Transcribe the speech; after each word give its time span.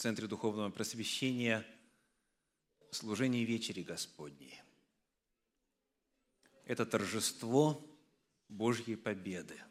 Центре 0.00 0.26
Духовного 0.26 0.70
Просвещения 0.70 1.62
служение 2.90 3.44
вечери 3.44 3.82
Господней. 3.82 4.58
Это 6.64 6.86
торжество 6.86 7.86
Божьей 8.48 8.96
победы, 8.96 9.62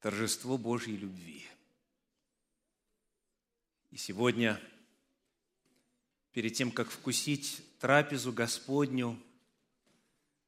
торжество 0.00 0.56
Божьей 0.56 0.96
любви. 0.96 1.44
И 3.90 3.98
сегодня, 3.98 4.58
перед 6.32 6.54
тем, 6.54 6.72
как 6.72 6.88
вкусить 6.88 7.62
трапезу 7.78 8.32
Господню, 8.32 9.22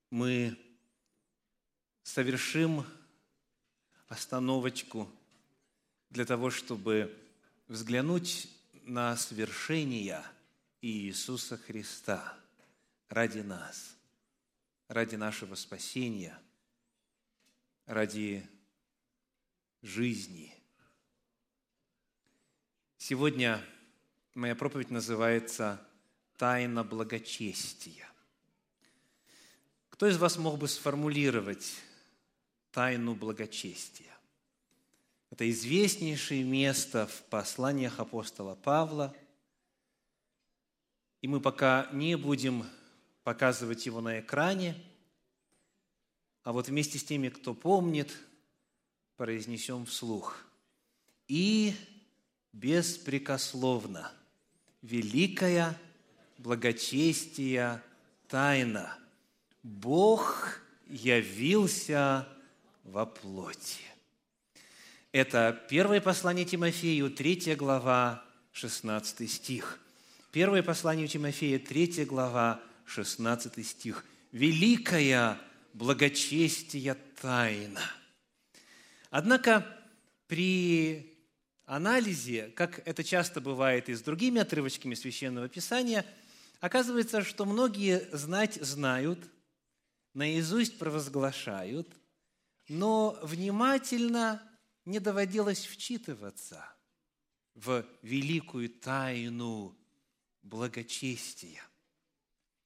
мы 0.08 0.56
совершим 2.02 2.86
остановочку 4.08 5.06
для 6.08 6.24
того, 6.24 6.48
чтобы 6.48 7.14
взглянуть 7.70 8.48
на 8.82 9.16
свершения 9.16 10.26
Иисуса 10.82 11.56
Христа 11.56 12.36
ради 13.08 13.38
нас, 13.38 13.96
ради 14.88 15.14
нашего 15.14 15.54
спасения, 15.54 16.36
ради 17.86 18.44
жизни. 19.82 20.52
Сегодня 22.98 23.64
моя 24.34 24.56
проповедь 24.56 24.90
называется 24.90 25.80
«Тайна 26.38 26.82
благочестия». 26.82 28.10
Кто 29.90 30.08
из 30.08 30.18
вас 30.18 30.38
мог 30.38 30.58
бы 30.58 30.66
сформулировать 30.66 31.76
тайну 32.72 33.14
благочестия? 33.14 34.19
Это 35.40 35.50
известнейшее 35.50 36.44
место 36.44 37.06
в 37.06 37.22
посланиях 37.30 37.98
апостола 37.98 38.56
Павла. 38.56 39.16
И 41.22 41.28
мы 41.28 41.40
пока 41.40 41.88
не 41.94 42.14
будем 42.18 42.66
показывать 43.24 43.86
его 43.86 44.02
на 44.02 44.20
экране, 44.20 44.74
а 46.42 46.52
вот 46.52 46.68
вместе 46.68 46.98
с 46.98 47.04
теми, 47.04 47.30
кто 47.30 47.54
помнит, 47.54 48.14
произнесем 49.16 49.86
вслух. 49.86 50.44
И 51.26 51.74
беспрекословно 52.52 54.12
великая 54.82 55.74
благочестия 56.36 57.82
тайна. 58.28 58.94
Бог 59.62 60.60
явился 60.86 62.28
во 62.84 63.06
плоти. 63.06 63.90
Это 65.12 65.60
первое 65.68 66.00
послание 66.00 66.44
Тимофею, 66.44 67.10
третья 67.10 67.56
глава, 67.56 68.24
16 68.52 69.28
стих. 69.28 69.80
Первое 70.30 70.62
послание 70.62 71.08
Тимофея, 71.08 71.58
третья 71.58 72.06
глава, 72.06 72.60
16 72.84 73.66
стих. 73.66 74.04
«Великая 74.30 75.36
благочестия 75.74 76.96
тайна». 77.20 77.82
Однако 79.10 79.66
при 80.28 81.12
анализе, 81.66 82.46
как 82.54 82.80
это 82.86 83.02
часто 83.02 83.40
бывает 83.40 83.88
и 83.88 83.94
с 83.94 84.02
другими 84.02 84.40
отрывочками 84.40 84.94
Священного 84.94 85.48
Писания, 85.48 86.06
оказывается, 86.60 87.22
что 87.22 87.46
многие 87.46 88.08
знать 88.12 88.60
знают, 88.62 89.18
наизусть 90.14 90.78
провозглашают, 90.78 91.88
но 92.68 93.18
внимательно 93.24 94.40
не 94.84 95.00
доводилось 95.00 95.66
вчитываться 95.66 96.64
в 97.54 97.84
великую 98.02 98.70
тайну 98.70 99.76
благочестия. 100.42 101.62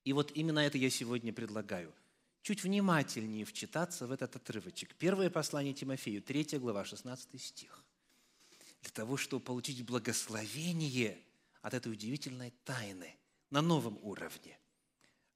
И 0.04 0.12
вот 0.12 0.30
именно 0.32 0.60
это 0.60 0.78
я 0.78 0.90
сегодня 0.90 1.32
предлагаю. 1.32 1.94
Чуть 2.42 2.62
внимательнее 2.62 3.44
вчитаться 3.44 4.06
в 4.06 4.12
этот 4.12 4.36
отрывочек. 4.36 4.94
Первое 4.96 5.30
послание 5.30 5.72
Тимофею, 5.72 6.22
3 6.22 6.58
глава, 6.58 6.84
16 6.84 7.40
стих. 7.40 7.82
Для 8.82 8.90
того, 8.90 9.16
чтобы 9.16 9.42
получить 9.42 9.84
благословение 9.84 11.18
от 11.62 11.72
этой 11.72 11.90
удивительной 11.90 12.52
тайны 12.64 13.16
на 13.48 13.62
новом 13.62 13.98
уровне. 14.02 14.58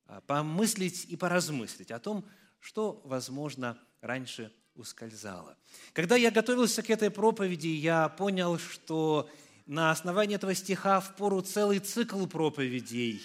А, 0.04 0.20
помыслить 0.20 1.06
и 1.06 1.16
поразмыслить 1.16 1.90
о 1.90 1.98
том, 1.98 2.28
что, 2.60 3.00
возможно, 3.04 3.78
раньше 4.02 4.52
ускользало. 4.78 5.56
Когда 5.92 6.16
я 6.16 6.30
готовился 6.30 6.82
к 6.82 6.90
этой 6.90 7.10
проповеди, 7.10 7.68
я 7.68 8.08
понял, 8.08 8.58
что 8.58 9.28
на 9.66 9.90
основании 9.90 10.36
этого 10.36 10.54
стиха 10.54 11.00
в 11.00 11.16
пору 11.16 11.40
целый 11.42 11.78
цикл 11.78 12.26
проповедей 12.26 13.22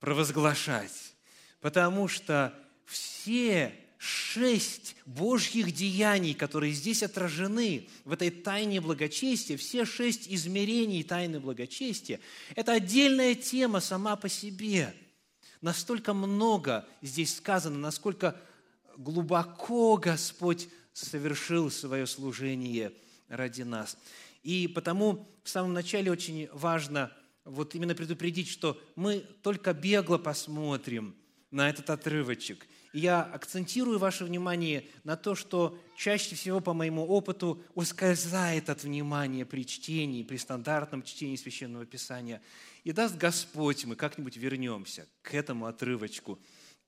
провозглашать, 0.00 1.14
потому 1.60 2.08
что 2.08 2.52
все 2.86 3.72
шесть 3.98 4.96
Божьих 5.06 5.70
деяний, 5.70 6.34
которые 6.34 6.72
здесь 6.72 7.04
отражены 7.04 7.88
в 8.04 8.12
этой 8.12 8.30
тайне 8.30 8.80
благочестия, 8.80 9.56
все 9.56 9.84
шесть 9.84 10.26
измерений 10.28 11.04
тайны 11.04 11.38
благочестия, 11.38 12.18
это 12.56 12.72
отдельная 12.72 13.36
тема 13.36 13.78
сама 13.78 14.16
по 14.16 14.28
себе. 14.28 14.92
Настолько 15.60 16.14
много 16.14 16.84
здесь 17.00 17.36
сказано, 17.36 17.78
насколько 17.78 18.36
глубоко 18.96 19.96
Господь 19.96 20.68
совершил 20.92 21.70
свое 21.70 22.06
служение 22.06 22.92
ради 23.28 23.62
нас. 23.62 23.96
И 24.42 24.68
потому 24.68 25.28
в 25.42 25.48
самом 25.48 25.72
начале 25.72 26.10
очень 26.10 26.48
важно 26.52 27.12
вот 27.44 27.74
именно 27.74 27.94
предупредить, 27.94 28.48
что 28.48 28.80
мы 28.94 29.24
только 29.42 29.72
бегло 29.72 30.18
посмотрим 30.18 31.14
на 31.50 31.68
этот 31.68 31.90
отрывочек. 31.90 32.66
И 32.92 33.00
я 33.00 33.22
акцентирую 33.22 33.98
ваше 33.98 34.24
внимание 34.24 34.86
на 35.04 35.16
то, 35.16 35.34
что 35.34 35.78
чаще 35.96 36.34
всего, 36.34 36.60
по 36.60 36.74
моему 36.74 37.06
опыту, 37.06 37.62
ускользает 37.74 38.68
от 38.68 38.84
внимания 38.84 39.46
при 39.46 39.66
чтении, 39.66 40.22
при 40.22 40.36
стандартном 40.36 41.02
чтении 41.02 41.36
Священного 41.36 41.86
Писания. 41.86 42.42
И 42.84 42.92
даст 42.92 43.16
Господь, 43.16 43.84
мы 43.86 43.96
как-нибудь 43.96 44.36
вернемся 44.36 45.06
к 45.22 45.34
этому 45.34 45.66
отрывочку. 45.66 46.38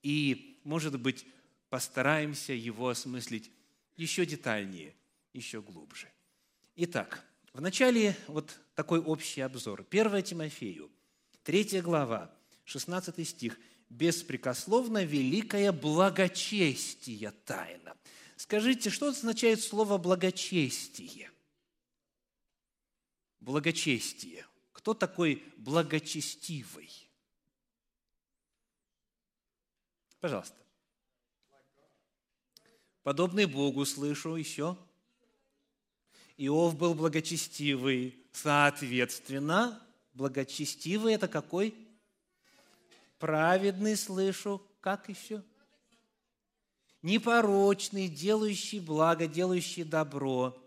И, 0.03 0.59
может 0.63 0.99
быть, 0.99 1.25
постараемся 1.75 2.53
его 2.53 2.87
осмыслить 2.87 3.51
еще 3.97 4.25
детальнее, 4.25 4.95
еще 5.33 5.61
глубже. 5.61 6.09
Итак, 6.77 7.25
в 7.51 7.59
начале 7.59 8.15
вот 8.27 8.57
такой 8.75 9.01
общий 9.01 9.41
обзор. 9.41 9.85
1 9.89 10.23
Тимофею, 10.23 10.89
3 11.43 11.81
глава, 11.81 12.33
16 12.63 13.27
стих. 13.27 13.59
«Беспрекословно 13.89 15.03
великое 15.03 15.73
благочестие 15.73 17.31
тайна». 17.31 17.97
Скажите, 18.37 18.89
что 18.89 19.09
означает 19.09 19.61
слово 19.61 19.97
«благочестие»? 19.97 21.29
Благочестие. 23.41 24.45
Кто 24.71 24.93
такой 24.93 25.43
благочестивый? 25.57 26.89
Пожалуйста. 30.21 30.64
Подобный 33.05 33.45
Богу 33.45 33.85
слышу 33.85 34.35
еще. 34.35 34.75
Иов 36.37 36.75
был 36.75 36.95
благочестивый. 36.95 38.17
Соответственно, 38.31 39.79
благочестивый– 40.15 41.13
это 41.15 41.27
какой? 41.27 41.75
Праведный 43.19 43.95
слышу. 43.95 44.59
Как 44.81 45.07
еще? 45.07 45.43
Непорочный, 47.03 48.07
делающий 48.07 48.79
благо, 48.79 49.27
делающий 49.27 49.83
добро. 49.83 50.57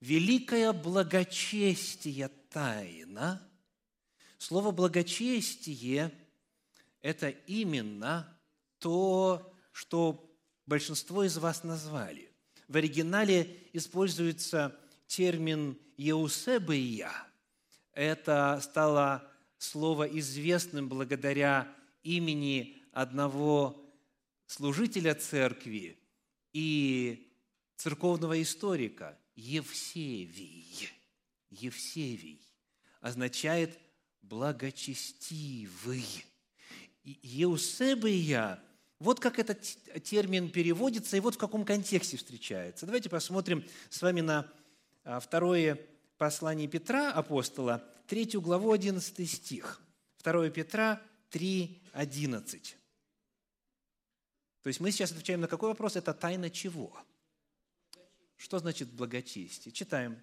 Великое 0.00 0.74
благочестие 0.74 2.28
тайна. 2.50 3.40
Слово 4.36 4.72
благочестие– 4.72 6.12
это 7.00 7.30
именно 7.30 8.38
то, 8.78 9.56
что 9.72 10.28
большинство 10.66 11.24
из 11.24 11.36
вас 11.38 11.64
назвали. 11.64 12.30
В 12.68 12.76
оригинале 12.76 13.56
используется 13.72 14.78
термин 15.06 15.78
«еусебия». 15.96 17.12
Это 17.92 18.60
стало 18.62 19.30
слово 19.58 20.04
известным 20.04 20.88
благодаря 20.88 21.74
имени 22.02 22.82
одного 22.92 23.78
служителя 24.46 25.14
церкви 25.14 25.98
и 26.52 27.32
церковного 27.76 28.40
историка 28.40 29.18
Евсевий. 29.34 30.90
Евсевий 31.50 32.40
означает 33.00 33.78
благочестивый. 34.22 36.06
Еусебия 37.02 38.62
вот 39.02 39.20
как 39.20 39.38
этот 39.38 39.60
термин 40.04 40.48
переводится 40.48 41.16
и 41.16 41.20
вот 41.20 41.34
в 41.34 41.38
каком 41.38 41.64
контексте 41.64 42.16
встречается. 42.16 42.86
Давайте 42.86 43.10
посмотрим 43.10 43.64
с 43.90 44.00
вами 44.00 44.20
на 44.20 44.50
а, 45.04 45.18
второе 45.18 45.78
послании 46.18 46.68
Петра, 46.68 47.12
апостола, 47.12 47.84
третью 48.06 48.40
главу, 48.40 48.72
11 48.72 49.28
стих. 49.28 49.82
2 50.22 50.50
Петра 50.50 51.02
3, 51.30 51.82
11. 51.92 52.76
То 54.62 54.68
есть 54.68 54.78
мы 54.78 54.92
сейчас 54.92 55.10
отвечаем 55.10 55.40
на 55.40 55.48
какой 55.48 55.70
вопрос? 55.70 55.96
Это 55.96 56.14
тайна 56.14 56.48
чего? 56.48 56.96
Что 58.36 58.60
значит 58.60 58.92
благочестие? 58.92 59.72
Читаем. 59.72 60.16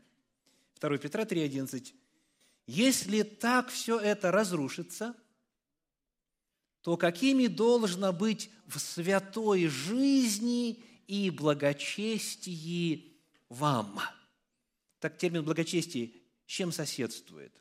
2 0.79 0.97
Петра 0.99 1.25
3, 1.25 1.41
11. 1.41 1.93
Если 2.65 3.23
так 3.23 3.69
все 3.69 3.99
это 3.99 4.31
разрушится, 4.31 5.15
то 6.81 6.97
какими 6.97 7.47
должно 7.47 8.13
быть 8.13 8.49
в 8.65 8.79
святой 8.79 9.67
жизни 9.67 10.83
и 11.07 11.29
благочестии 11.29 13.17
вам? 13.49 13.99
Так 14.99 15.17
термин 15.17 15.43
благочестие 15.43 16.11
с 16.45 16.51
чем 16.51 16.71
соседствует? 16.71 17.53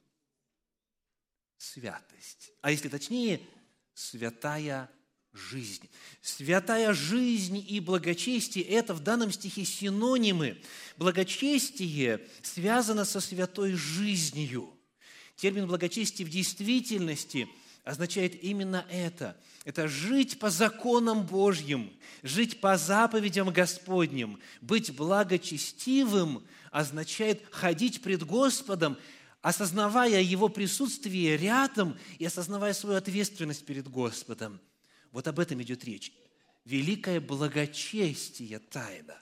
Святость. 1.57 2.53
А 2.63 2.71
если 2.71 2.89
точнее, 2.89 3.41
святая 3.95 4.91
жизнь. 5.33 5.89
Святая 6.23 6.93
жизнь 6.93 7.65
и 7.69 7.81
благочестие– 7.81 8.65
это 8.67 8.95
в 8.95 9.01
данном 9.01 9.33
стихе 9.33 9.65
синонимы. 9.65 10.61
Благочестие 10.97 12.27
связано 12.43 13.05
со 13.05 13.21
святой 13.21 13.73
жизнью. 13.73 14.73
Термин 15.37 15.67
благочестие 15.67 16.27
в 16.27 16.31
действительности 16.31 17.49
означает 17.89 18.45
именно 18.45 18.85
это. 18.91 19.35
Это 19.65 19.89
жить 19.89 20.39
по 20.39 20.51
законам 20.51 21.25
Божьим, 21.25 21.91
жить 22.23 22.61
по 22.61 22.77
заповедям 22.77 23.51
Господним, 23.51 24.39
быть 24.61 24.95
благочестивым 24.95 26.45
означает 26.71 27.43
ходить 27.51 28.03
пред 28.03 28.25
Господом, 28.25 28.99
осознавая 29.41 30.21
Его 30.21 30.51
присутствие 30.51 31.39
рядом 31.39 31.97
и 32.19 32.27
осознавая 32.27 32.75
свою 32.75 32.99
ответственность 32.99 33.65
перед 33.65 33.89
Господом. 33.89 34.61
Вот 35.11 35.27
об 35.27 35.39
этом 35.39 35.63
идет 35.63 35.83
речь. 35.85 36.13
Великое 36.67 37.23
благочестие 37.23 38.59
тайна. 38.59 39.17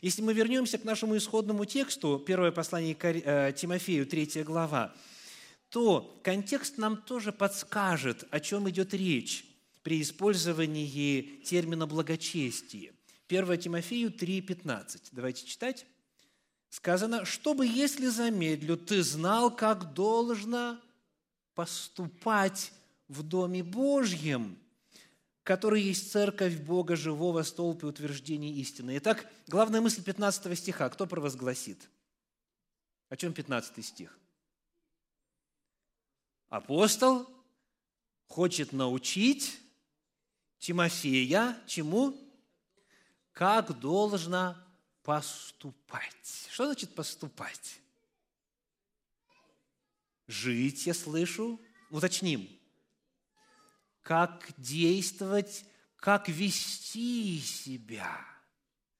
Если 0.00 0.22
мы 0.22 0.32
вернемся 0.32 0.78
к 0.78 0.84
нашему 0.84 1.18
исходному 1.18 1.66
тексту, 1.66 2.18
первое 2.18 2.50
послание 2.50 2.96
э, 2.98 3.52
Тимофею, 3.54 4.06
третья 4.06 4.42
глава, 4.42 4.94
то 5.70 6.20
контекст 6.22 6.78
нам 6.78 6.96
тоже 6.96 7.32
подскажет, 7.32 8.24
о 8.30 8.40
чем 8.40 8.68
идет 8.68 8.92
речь 8.92 9.46
при 9.82 10.02
использовании 10.02 11.22
термина 11.44 11.86
благочестие. 11.86 12.92
1 13.28 13.58
Тимофею 13.58 14.10
3,15. 14.10 15.00
Давайте 15.12 15.46
читать. 15.46 15.86
Сказано, 16.68 17.24
чтобы, 17.24 17.66
если 17.66 18.08
замедлю, 18.08 18.76
ты 18.76 19.02
знал, 19.02 19.54
как 19.54 19.94
должно 19.94 20.78
поступать 21.54 22.72
в 23.08 23.22
Доме 23.22 23.62
Божьем, 23.62 24.58
который 25.42 25.82
есть 25.82 26.10
церковь 26.12 26.56
Бога 26.58 26.96
живого, 26.96 27.42
столб 27.42 27.82
и 27.84 27.86
утверждение 27.86 28.52
истины. 28.54 28.96
Итак, 28.98 29.28
главная 29.46 29.80
мысль 29.80 30.02
15 30.02 30.58
стиха. 30.58 30.88
Кто 30.90 31.06
провозгласит? 31.06 31.88
О 33.08 33.16
чем 33.16 33.32
15 33.32 33.84
стих? 33.84 34.19
Апостол 36.50 37.26
хочет 38.26 38.72
научить 38.72 39.58
Тимофея 40.58 41.56
чему? 41.66 42.14
Как 43.32 43.80
должно 43.80 44.54
поступать. 45.02 46.48
Что 46.50 46.66
значит 46.66 46.94
поступать? 46.94 47.80
Жить, 50.26 50.86
я 50.86 50.92
слышу. 50.92 51.58
Уточним 51.88 52.46
как 54.02 54.48
действовать, 54.56 55.64
как 55.96 56.28
вести 56.28 57.40
себя. 57.40 58.26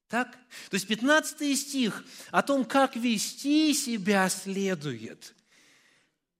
Так? 0.09 0.33
То 0.71 0.75
есть 0.75 0.87
15 0.87 1.59
стих 1.59 2.05
о 2.31 2.43
том, 2.43 2.65
как 2.65 2.97
вести 2.97 3.75
себя 3.75 4.29
следует. 4.29 5.35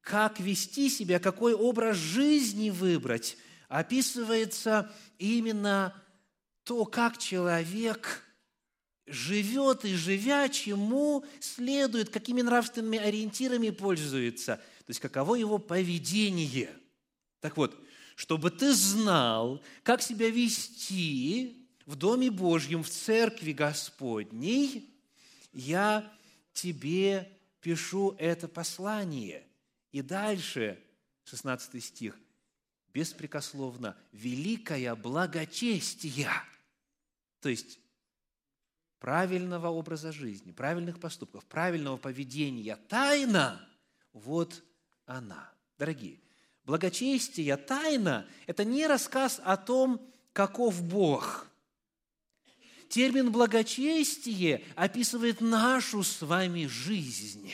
Как 0.01 0.41
вести 0.41 0.89
себя, 0.89 1.19
какой 1.19 1.55
образ 1.55 1.97
жизни 1.97 2.71
выбрать, 2.71 3.37
описывается 3.69 4.91
именно 5.19 5.95
то, 6.65 6.85
как 6.85 7.19
человек 7.19 8.25
живет 9.07 9.85
и 9.85 9.95
живя, 9.95 10.49
чему 10.49 11.25
следует, 11.41 12.11
какими 12.11 12.43
нравственными 12.43 12.99
ориентирами 12.99 13.71
пользуется, 13.71 14.57
то 14.57 14.91
есть 14.91 15.01
каково 15.01 15.35
его 15.35 15.59
поведение. 15.59 16.71
Так 17.41 17.57
вот, 17.57 17.77
чтобы 18.15 18.51
ты 18.51 18.73
знал, 18.73 19.63
как 19.83 20.03
себя 20.03 20.31
вести 20.31 21.67
в 21.87 21.97
Доме 21.97 22.31
Божьем, 22.31 22.83
в 22.83 22.91
Церкви 22.91 23.53
Господней, 23.53 24.95
я 25.53 26.11
тебе 26.53 27.31
пишу 27.61 28.15
это 28.19 28.47
послание. 28.47 29.45
И 29.93 30.03
дальше, 30.03 30.83
16 31.25 31.83
стих, 31.83 32.19
беспрекословно, 32.93 33.97
великое 34.13 34.95
благочестие, 34.95 36.31
то 37.41 37.49
есть 37.49 37.81
правильного 38.99 39.69
образа 39.69 40.13
жизни, 40.13 40.53
правильных 40.53 41.01
поступков, 41.01 41.45
правильного 41.47 41.97
поведения, 41.97 42.77
тайна, 42.77 43.69
вот 44.13 44.63
она. 45.07 45.53
Дорогие, 45.79 46.21
Благочестие, 46.65 47.57
тайна– 47.57 48.29
это 48.47 48.65
не 48.65 48.87
рассказ 48.87 49.41
о 49.43 49.57
том, 49.57 50.01
каков 50.33 50.83
Бог. 50.83 51.49
Термин 52.89 53.33
благочестие 53.33 54.65
описывает 54.77 55.41
нашу 55.41 56.03
с 56.03 56.23
вами 56.23 56.67
жизнь. 56.67 57.53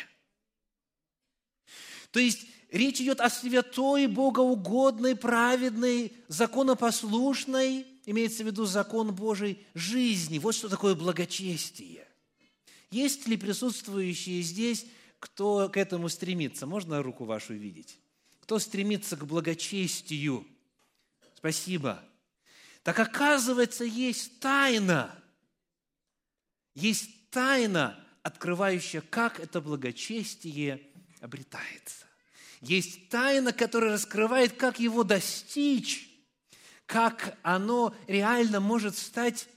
То 2.11 2.21
есть 2.21 2.47
речь 2.71 3.01
идет 3.01 3.21
о 3.21 3.31
святой, 3.31 4.07
богоугодной, 4.07 5.17
праведной, 5.17 6.13
законопослушной, 6.29 7.87
имеется 8.07 8.43
в 8.43 8.47
виду 8.47 8.65
закон 8.67 9.15
Божий, 9.15 9.65
жизни. 9.75 10.39
Вот 10.39 10.55
что 10.55 10.69
такое 10.69 10.95
благочестие. 10.95 12.07
Есть 12.91 13.27
ли 13.27 13.37
присутствующие 13.37 14.43
здесь, 14.43 14.87
кто 15.19 15.69
к 15.69 15.77
этому 15.77 16.09
стремится? 16.09 16.67
Можно 16.67 17.03
руку 17.03 17.25
вашу 17.25 17.55
видеть? 17.55 17.99
кто 18.47 18.61
стремится 18.61 19.17
к 19.17 19.27
благочестию. 19.27 20.47
Спасибо. 21.35 22.01
Так 22.85 23.01
оказывается, 23.01 23.83
есть 23.83 24.39
тайна. 24.39 25.13
Есть 26.77 27.11
тайна, 27.31 27.99
открывающая, 28.23 29.01
как 29.01 29.41
это 29.41 29.61
благочестие 29.61 30.81
обретается. 31.21 32.07
Есть 32.61 33.09
тайна, 33.09 33.53
которая 33.53 33.93
раскрывает, 33.93 34.55
как 34.55 34.81
его 34.81 35.05
достичь, 35.05 36.11
как 36.87 37.37
оно 37.43 37.95
реально 38.07 38.61
может 38.61 38.97
стать 38.97 39.49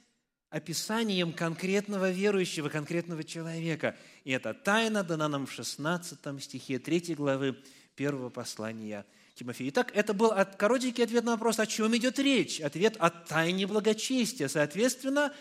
описанием 0.49 1.31
конкретного 1.31 2.09
верующего, 2.11 2.69
конкретного 2.69 3.23
человека. 3.23 3.95
И 4.23 4.31
эта 4.31 4.53
тайна 4.53 5.03
дана 5.03 5.27
нам 5.27 5.45
в 5.45 5.51
16 5.51 6.43
стихе 6.43 6.79
3 6.79 7.15
главы 7.15 7.55
первого 7.95 8.29
послания 8.29 9.05
Тимофею. 9.35 9.69
Итак, 9.69 9.91
это 9.93 10.13
был 10.13 10.33
коротенький 10.57 11.03
ответ 11.03 11.23
на 11.23 11.31
вопрос, 11.31 11.59
о 11.59 11.67
чем 11.67 11.95
идет 11.95 12.19
речь. 12.19 12.59
Ответ 12.59 12.97
о 12.97 13.09
тайне 13.09 13.67
благочестия. 13.67 14.47
Соответственно, 14.47 15.33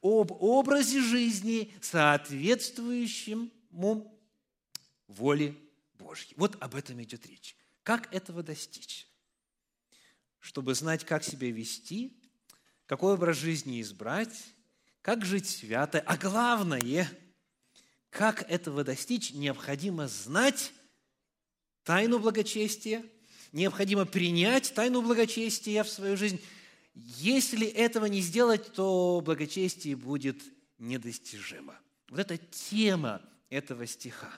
об 0.00 0.32
образе 0.32 1.00
жизни, 1.00 1.72
соответствующему 1.80 3.50
воле 5.08 5.54
Божьей. 6.12 6.34
Вот 6.36 6.58
об 6.60 6.74
этом 6.74 7.02
идет 7.02 7.26
речь. 7.26 7.56
Как 7.82 8.14
этого 8.14 8.42
достичь? 8.42 9.08
Чтобы 10.40 10.74
знать, 10.74 11.06
как 11.06 11.24
себя 11.24 11.50
вести, 11.50 12.20
какой 12.84 13.14
образ 13.14 13.38
жизни 13.38 13.80
избрать, 13.80 14.36
как 15.00 15.24
жить 15.24 15.48
свято, 15.48 16.00
а 16.00 16.18
главное, 16.18 17.08
как 18.10 18.42
этого 18.50 18.84
достичь, 18.84 19.32
необходимо 19.32 20.06
знать 20.06 20.74
тайну 21.82 22.18
благочестия, 22.18 23.02
необходимо 23.52 24.04
принять 24.04 24.74
тайну 24.74 25.00
благочестия 25.00 25.82
в 25.82 25.88
свою 25.88 26.18
жизнь. 26.18 26.42
Если 26.94 27.66
этого 27.66 28.04
не 28.04 28.20
сделать, 28.20 28.74
то 28.74 29.22
благочестие 29.24 29.96
будет 29.96 30.42
недостижимо. 30.76 31.80
Вот 32.10 32.20
это 32.20 32.36
тема 32.36 33.22
этого 33.48 33.86
стиха. 33.86 34.30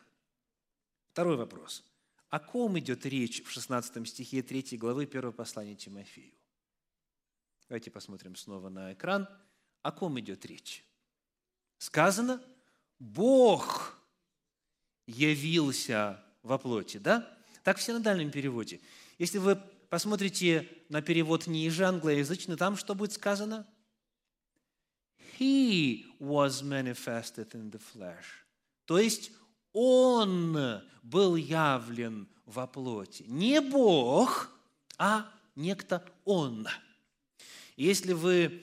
Второй 1.14 1.36
вопрос. 1.36 1.84
О 2.28 2.40
ком 2.40 2.76
идет 2.80 3.06
речь 3.06 3.44
в 3.44 3.48
16 3.48 4.08
стихе 4.08 4.42
3 4.42 4.76
главы 4.76 5.04
1 5.04 5.32
послания 5.32 5.76
Тимофею? 5.76 6.34
Давайте 7.68 7.92
посмотрим 7.92 8.34
снова 8.34 8.68
на 8.68 8.94
экран. 8.94 9.28
О 9.82 9.92
ком 9.92 10.18
идет 10.18 10.44
речь? 10.44 10.84
Сказано, 11.78 12.42
Бог 12.98 13.96
явился 15.06 16.20
во 16.42 16.58
плоти, 16.58 16.96
да? 16.96 17.38
Так 17.62 17.78
в 17.78 17.82
синодальном 17.82 18.32
переводе. 18.32 18.80
Если 19.18 19.38
вы 19.38 19.54
посмотрите 19.90 20.68
на 20.88 21.00
перевод 21.00 21.46
не 21.46 21.66
из 21.66 21.80
англоязычный, 21.80 22.56
там 22.56 22.76
что 22.76 22.96
будет 22.96 23.12
сказано? 23.12 23.68
He 25.38 26.06
was 26.18 26.64
manifested 26.64 27.52
in 27.52 27.70
the 27.70 27.80
flesh. 27.94 28.24
То 28.86 28.98
есть 28.98 29.30
Он 29.74 30.80
был 31.02 31.36
явлен 31.36 32.28
во 32.46 32.66
плоти. 32.66 33.24
Не 33.26 33.60
Бог, 33.60 34.50
а 34.96 35.28
некто 35.56 36.02
Он. 36.24 36.66
Если 37.76 38.12
вы 38.12 38.62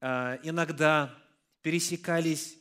а, 0.00 0.38
иногда 0.44 1.12
пересекались 1.60 2.56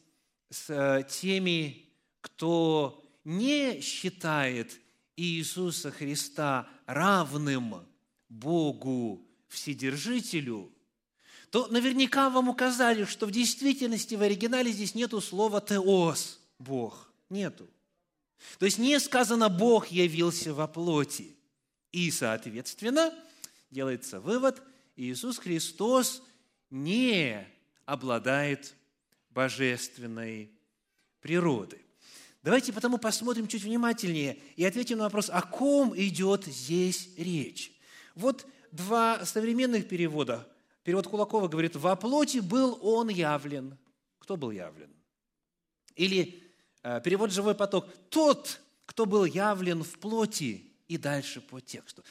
с 0.49 0.69
а, 0.69 1.03
теми, 1.03 1.85
кто 2.21 3.03
не 3.23 3.79
считает 3.79 4.79
Иисуса 5.15 5.91
Христа 5.91 6.67
равным 6.87 7.85
Богу 8.27 9.21
Вседержителю, 9.49 10.71
то 11.51 11.67
наверняка 11.67 12.31
вам 12.31 12.49
указали, 12.49 13.05
что 13.05 13.27
в 13.27 13.31
действительности 13.31 14.15
в 14.15 14.23
оригинале 14.23 14.71
здесь 14.71 14.95
нету 14.95 15.21
слова 15.21 15.61
«теос»– 15.61 16.39
«Бог». 16.57 17.13
Нету. 17.29 17.67
То 18.59 18.65
есть 18.65 18.77
не 18.77 18.99
сказано 18.99 19.49
«Бог 19.49 19.87
явился 19.87 20.53
во 20.53 20.67
плоти». 20.67 21.35
И, 21.91 22.09
соответственно, 22.11 23.13
делается 23.69 24.19
вывод, 24.19 24.61
Иисус 24.95 25.37
Христос 25.37 26.23
не 26.69 27.47
обладает 27.85 28.75
божественной 29.29 30.51
природой. 31.21 31.81
Давайте 32.41 32.73
потому 32.73 32.97
посмотрим 32.97 33.47
чуть 33.47 33.63
внимательнее 33.63 34.37
и 34.55 34.65
ответим 34.65 34.97
на 34.97 35.05
вопрос, 35.05 35.29
о 35.29 35.41
ком 35.41 35.97
идет 35.97 36.45
здесь 36.45 37.09
речь. 37.17 37.71
Вот 38.15 38.45
два 38.71 39.25
современных 39.25 39.87
перевода. 39.87 40.47
Перевод 40.83 41.07
Кулакова 41.07 41.47
говорит, 41.47 41.75
«Во 41.75 41.95
плоти 41.95 42.39
был 42.39 42.77
он 42.81 43.07
явлен». 43.09 43.77
Кто 44.19 44.35
был 44.35 44.51
явлен? 44.51 44.89
Или 45.95 46.42
перевод 47.03 47.31
«Живой 47.31 47.55
поток». 47.55 47.87
«Тот, 48.09 48.61
кто 48.85 49.05
был 49.05 49.25
явлен 49.25 49.83
в 49.83 49.99
плоти». 49.99 50.69
И 50.87 50.97
дальше 50.97 51.41
по 51.41 51.59
тексту. 51.59 52.03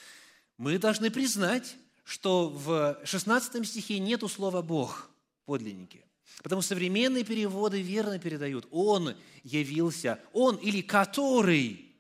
Мы 0.57 0.79
должны 0.79 1.11
признать, 1.11 1.77
что 2.05 2.49
в 2.49 2.99
16 3.05 3.67
стихе 3.67 3.99
нету 3.99 4.29
слова 4.29 4.63
«Бог» 4.63 5.11
подлинники. 5.45 6.05
Потому 6.43 6.63
современные 6.63 7.25
переводы 7.25 7.83
верно 7.83 8.19
передают. 8.19 8.67
Он 8.71 9.15
явился, 9.45 10.19
он 10.33 10.57
или 10.57 10.81
который, 10.81 11.95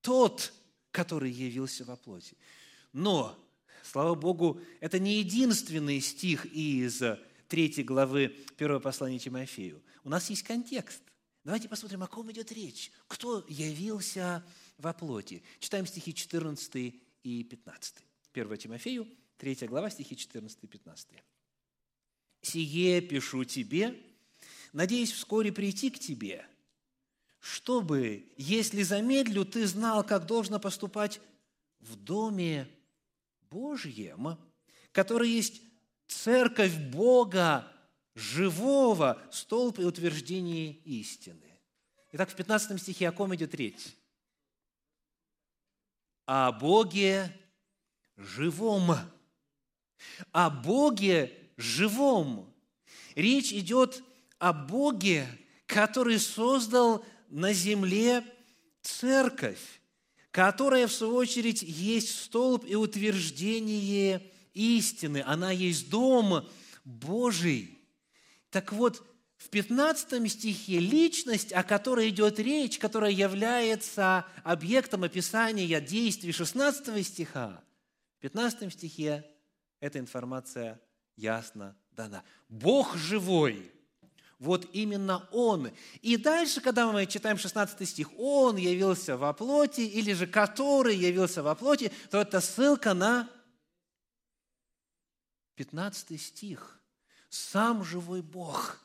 тот, 0.00 0.52
который 0.90 1.30
явился 1.30 1.84
во 1.84 1.96
плоти. 1.96 2.36
Но, 2.92 3.38
слава 3.82 4.14
Богу, 4.14 4.60
это 4.80 4.98
не 4.98 5.18
единственный 5.18 6.00
стих 6.00 6.46
из 6.46 7.02
третьей 7.48 7.84
главы 7.84 8.36
первого 8.56 8.80
послания 8.80 9.18
Тимофею. 9.18 9.82
У 10.02 10.08
нас 10.08 10.28
есть 10.30 10.42
контекст. 10.42 11.02
Давайте 11.44 11.68
посмотрим, 11.68 12.02
о 12.02 12.06
ком 12.06 12.32
идет 12.32 12.50
речь. 12.52 12.90
Кто 13.06 13.44
явился 13.48 14.44
во 14.78 14.92
плоти. 14.92 15.42
Читаем 15.60 15.86
стихи 15.86 16.14
14 16.14 16.94
и 17.22 17.44
15. 17.44 17.94
1 18.32 18.56
Тимофею, 18.56 19.06
3 19.36 19.54
глава, 19.68 19.90
стихи 19.90 20.16
14 20.16 20.58
и 20.62 20.66
15 20.66 21.08
сие 22.46 23.00
пишу 23.00 23.44
тебе, 23.44 24.00
надеюсь 24.72 25.12
вскоре 25.12 25.52
прийти 25.52 25.90
к 25.90 25.98
тебе, 25.98 26.46
чтобы, 27.40 28.32
если 28.36 28.82
замедлю, 28.82 29.44
ты 29.44 29.66
знал, 29.66 30.04
как 30.04 30.26
должно 30.26 30.58
поступать 30.58 31.20
в 31.80 31.96
доме 31.96 32.68
Божьем, 33.50 34.38
который 34.92 35.30
есть 35.30 35.60
церковь 36.06 36.74
Бога 36.90 37.70
живого, 38.14 39.20
столб 39.30 39.78
и 39.78 39.84
утверждение 39.84 40.72
истины. 40.84 41.60
Итак, 42.12 42.30
в 42.30 42.34
15 42.36 42.80
стихе 42.80 43.08
о 43.08 43.12
ком 43.12 43.34
идет 43.34 43.54
речь? 43.54 43.96
О 46.26 46.52
Боге 46.52 47.36
живом. 48.16 48.96
О 50.32 50.50
Боге 50.50 51.32
живом. 51.56 52.54
Речь 53.14 53.52
идет 53.52 54.02
о 54.38 54.52
Боге, 54.52 55.26
который 55.66 56.18
создал 56.18 57.04
на 57.28 57.52
земле 57.52 58.24
церковь, 58.80 59.80
которая, 60.30 60.86
в 60.86 60.92
свою 60.92 61.16
очередь, 61.16 61.62
есть 61.62 62.22
столб 62.22 62.64
и 62.64 62.74
утверждение 62.74 64.30
истины. 64.52 65.22
Она 65.26 65.50
есть 65.50 65.90
дом 65.90 66.48
Божий. 66.84 67.78
Так 68.54 68.72
вот, 68.72 69.04
в 69.36 69.48
15 69.48 70.30
стихе 70.30 70.78
личность, 70.78 71.52
о 71.52 71.64
которой 71.64 72.10
идет 72.10 72.38
речь, 72.38 72.78
которая 72.78 73.10
является 73.10 74.26
объектом 74.44 75.02
описания 75.02 75.80
действий 75.80 76.30
16 76.30 77.04
стиха, 77.04 77.60
в 78.16 78.20
15 78.20 78.72
стихе 78.72 79.28
эта 79.80 79.98
информация 79.98 80.80
ясно 81.16 81.76
дана. 81.90 82.22
Бог 82.48 82.96
живой. 82.96 83.72
Вот 84.38 84.68
именно 84.72 85.28
Он. 85.32 85.72
И 86.00 86.16
дальше, 86.16 86.60
когда 86.60 86.92
мы 86.92 87.06
читаем 87.06 87.38
16 87.38 87.88
стих, 87.88 88.16
Он 88.16 88.56
явился 88.56 89.16
во 89.16 89.32
плоти, 89.32 89.80
или 89.80 90.12
же 90.12 90.28
который 90.28 90.94
явился 90.94 91.42
во 91.42 91.56
плоти, 91.56 91.90
то 92.08 92.20
это 92.20 92.40
ссылка 92.40 92.94
на 92.94 93.28
15 95.56 96.20
стих. 96.20 96.80
Сам 97.34 97.82
живой 97.82 98.22
Бог, 98.22 98.78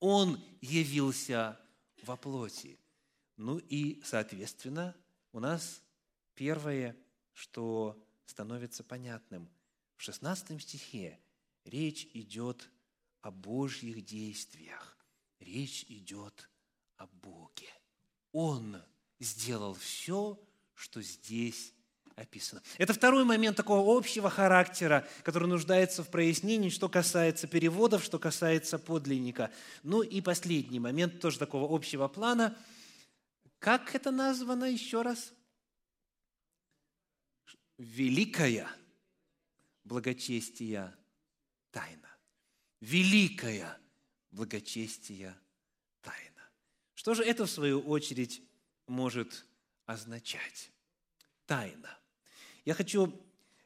Он 0.00 0.42
явился 0.60 1.56
во 2.02 2.16
плоти. 2.16 2.80
Ну 3.36 3.58
и, 3.58 4.02
соответственно, 4.04 4.96
у 5.30 5.38
нас 5.38 5.80
первое, 6.34 6.96
что 7.32 7.96
становится 8.26 8.82
понятным. 8.82 9.48
В 9.96 10.02
16 10.02 10.60
стихе 10.60 11.20
Речь 11.64 12.08
идет 12.12 12.68
о 13.20 13.30
Божьих 13.30 14.04
действиях. 14.04 14.98
Речь 15.38 15.84
идет 15.88 16.50
о 16.96 17.06
Боге. 17.06 17.72
Он 18.32 18.82
сделал 19.20 19.74
все, 19.74 20.44
что 20.74 21.02
здесь 21.02 21.72
описано. 22.22 22.62
Это 22.78 22.94
второй 22.94 23.24
момент 23.24 23.56
такого 23.56 23.96
общего 23.96 24.30
характера, 24.30 25.06
который 25.22 25.48
нуждается 25.48 26.02
в 26.02 26.08
прояснении, 26.08 26.70
что 26.70 26.88
касается 26.88 27.46
переводов, 27.46 28.02
что 28.02 28.18
касается 28.18 28.78
подлинника. 28.78 29.50
Ну 29.82 30.02
и 30.02 30.20
последний 30.20 30.80
момент 30.80 31.20
тоже 31.20 31.38
такого 31.38 31.74
общего 31.74 32.08
плана. 32.08 32.56
Как 33.58 33.94
это 33.94 34.10
названо 34.10 34.64
еще 34.64 35.02
раз? 35.02 35.32
Великая 37.78 38.68
благочестие 39.84 40.94
тайна. 41.70 42.08
Великая 42.80 43.78
благочестие 44.30 45.36
тайна. 46.00 46.42
Что 46.94 47.14
же 47.14 47.24
это, 47.24 47.46
в 47.46 47.50
свою 47.50 47.80
очередь, 47.80 48.42
может 48.86 49.44
означать? 49.86 50.70
Тайна. 51.46 51.98
Я 52.64 52.74
хочу 52.74 53.12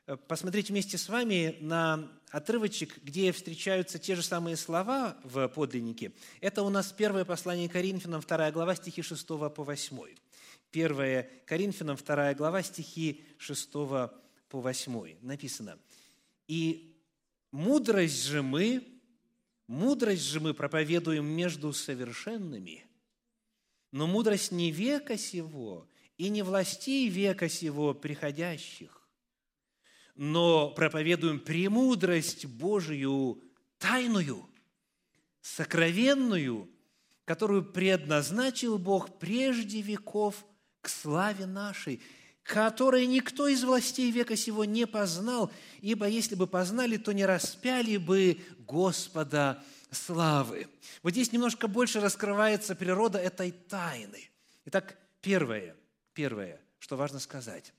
э, 0.07 0.17
посмотреть 0.17 0.71
вместе 0.71 0.99
с 0.99 1.09
вами 1.09 1.57
на 1.61 2.11
отрывочек, 2.31 2.99
где 3.03 3.33
встречаются 3.33 3.99
те 3.99 4.15
же 4.15 4.23
самые 4.23 4.57
слова 4.57 5.17
в 5.25 5.49
подлиннике. 5.49 6.13
Это 6.41 6.63
у 6.63 6.69
нас 6.69 6.93
первое 6.93 7.25
послание 7.25 7.69
Коринфянам, 7.69 8.21
вторая 8.21 8.53
глава, 8.53 8.75
стихи 8.75 9.03
6 9.03 9.27
по 9.27 9.65
8. 9.65 9.99
Первое 10.71 11.31
Коринфянам, 11.47 11.97
вторая 11.97 12.35
глава, 12.35 12.63
стихи 12.63 13.25
6 13.39 13.73
по 13.73 14.11
8. 14.51 15.17
Написано, 15.23 15.79
«И 16.49 16.93
Мудрость 17.57 18.25
же 18.25 18.43
мы, 18.43 18.87
мудрость 19.67 20.25
же 20.25 20.41
мы 20.41 20.53
проповедуем 20.53 21.25
между 21.25 21.73
совершенными, 21.73 22.85
но 23.93 24.07
мудрость 24.07 24.53
не 24.53 24.71
века 24.71 25.17
сего 25.17 25.89
и 26.17 26.29
не 26.29 26.43
властей 26.43 27.09
века 27.09 27.49
сего 27.49 27.95
приходящих, 27.95 29.09
но 30.15 30.71
проповедуем 30.71 31.41
премудрость 31.41 32.47
Божию 32.47 33.43
тайную, 33.79 34.49
сокровенную, 35.43 36.71
которую 37.25 37.65
предназначил 37.65 38.79
Бог 38.79 39.19
прежде 39.19 39.81
веков 39.81 40.47
к 40.81 40.89
славе 40.89 41.47
нашей– 41.47 42.01
которое 42.47 43.07
никто 43.07 43.49
из 43.49 43.65
властей 43.65 44.11
века 44.13 44.37
сего 44.37 44.65
не 44.65 44.87
познал, 44.87 45.51
ибо 45.81 46.07
если 46.07 46.37
бы 46.37 46.47
познали, 46.47 46.97
то 46.97 47.13
не 47.13 47.27
распяли 47.27 47.97
бы 47.97 48.39
Господа 48.59 49.63
славы. 49.91 50.69
Вот 51.03 51.11
здесь 51.11 51.33
немножко 51.33 51.67
больше 51.67 52.01
раскрывается 52.01 52.77
природа 52.77 53.19
этой 53.19 53.51
тайны. 53.51 54.31
Итак, 54.65 54.97
первое, 55.21 55.77
первое, 56.17 56.59
что 56.79 56.97
важно 56.97 57.21
сказать. 57.21 57.73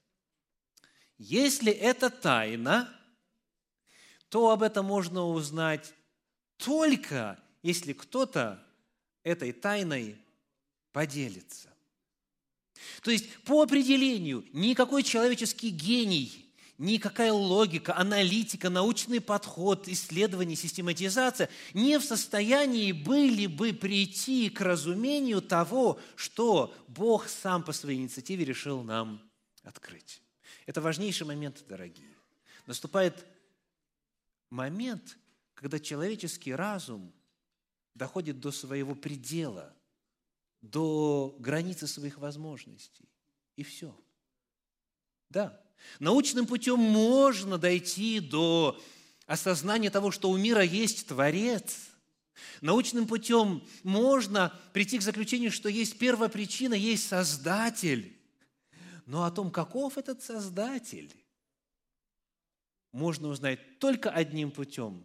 Если 1.17 1.71
это 1.71 2.11
тайна, 2.11 2.87
то 4.29 4.51
об 4.51 4.61
этом 4.61 4.85
можно 4.85 5.25
узнать 5.25 5.93
только 6.57 7.41
если 7.63 7.93
кто-то 7.93 8.63
этой 9.23 9.51
тайной 9.51 10.17
поделится. 10.91 11.73
То 13.01 13.09
есть, 13.09 13.43
по 13.43 13.63
определению, 13.63 14.45
никакой 14.53 15.01
человеческий 15.01 15.71
гений, 15.71 16.46
никакая 16.77 17.31
логика, 17.33 17.95
аналитика, 17.95 18.69
научный 18.69 19.19
подход, 19.19 19.87
исследование, 19.87 20.55
систематизация 20.55 21.49
не 21.73 21.97
в 21.97 22.03
состоянии 22.03 22.91
были 22.91 23.47
бы 23.47 23.73
прийти 23.73 24.49
к 24.49 24.61
разумению 24.61 25.41
того, 25.41 25.99
что 26.15 26.73
Бог 26.87 27.27
сам 27.27 27.63
по 27.63 27.71
своей 27.71 27.99
инициативе 27.99 28.45
решил 28.45 28.83
нам 28.83 29.21
открыть. 29.63 30.21
Это 30.65 30.81
важнейший 30.81 31.25
момент, 31.25 31.63
дорогие. 31.67 32.15
Наступает 32.67 33.25
момент, 34.49 35.17
когда 35.55 35.79
человеческий 35.79 36.53
разум 36.53 37.11
доходит 37.95 38.39
до 38.39 38.51
своего 38.51 38.93
предела, 38.93 39.73
до 40.61 41.35
границы 41.39 41.87
своих 41.87 42.17
возможностей. 42.17 43.09
И 43.55 43.63
все. 43.63 43.95
Да, 45.29 45.59
научным 45.99 46.45
путем 46.45 46.79
можно 46.79 47.57
дойти 47.57 48.19
до 48.19 48.79
осознания 49.25 49.89
того, 49.89 50.11
что 50.11 50.29
у 50.29 50.37
мира 50.37 50.61
есть 50.61 51.07
Творец. 51.07 51.89
Научным 52.61 53.07
путем 53.07 53.67
можно 53.83 54.57
прийти 54.73 54.97
к 54.97 55.01
заключению, 55.01 55.51
что 55.51 55.69
есть 55.69 55.97
первая 55.97 56.29
причина, 56.29 56.73
есть 56.73 57.07
Создатель. 57.07 58.17
Но 59.05 59.23
о 59.23 59.31
том, 59.31 59.51
каков 59.51 59.97
этот 59.97 60.23
Создатель, 60.23 61.13
можно 62.91 63.27
узнать 63.27 63.79
только 63.79 64.09
одним 64.09 64.51
путем, 64.51 65.03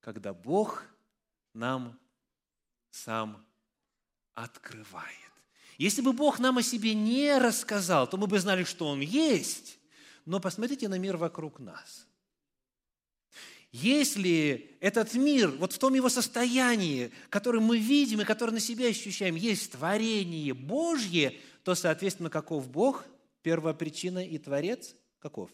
когда 0.00 0.34
Бог 0.34 0.84
нам 1.54 1.98
сам 2.90 3.44
открывает. 4.34 5.33
Если 5.78 6.02
бы 6.02 6.12
Бог 6.12 6.38
нам 6.38 6.58
о 6.58 6.62
себе 6.62 6.94
не 6.94 7.36
рассказал, 7.38 8.08
то 8.08 8.16
мы 8.16 8.26
бы 8.26 8.38
знали, 8.38 8.64
что 8.64 8.86
Он 8.88 9.00
есть. 9.00 9.78
Но 10.24 10.40
посмотрите 10.40 10.88
на 10.88 10.98
мир 10.98 11.16
вокруг 11.16 11.58
нас. 11.58 12.06
Если 13.72 14.76
этот 14.80 15.14
мир, 15.14 15.50
вот 15.50 15.72
в 15.72 15.78
том 15.78 15.94
его 15.94 16.08
состоянии, 16.08 17.10
которое 17.28 17.58
мы 17.58 17.76
видим 17.76 18.20
и 18.20 18.24
которое 18.24 18.52
на 18.52 18.60
себя 18.60 18.86
ощущаем, 18.86 19.34
есть 19.34 19.72
творение 19.72 20.54
Божье, 20.54 21.40
то, 21.64 21.74
соответственно, 21.74 22.30
каков 22.30 22.68
Бог, 22.68 23.04
первопричина 23.42 24.24
и 24.24 24.38
Творец, 24.38 24.94
каков? 25.18 25.50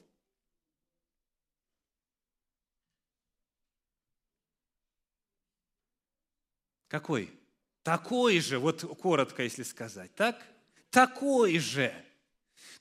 Какой? 6.88 7.39
Такой 7.82 8.40
же, 8.40 8.58
вот 8.58 8.82
коротко, 9.00 9.42
если 9.42 9.62
сказать, 9.62 10.14
так? 10.14 10.44
Такой 10.90 11.58
же. 11.58 11.94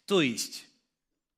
То 0.06 0.22
есть 0.22 0.66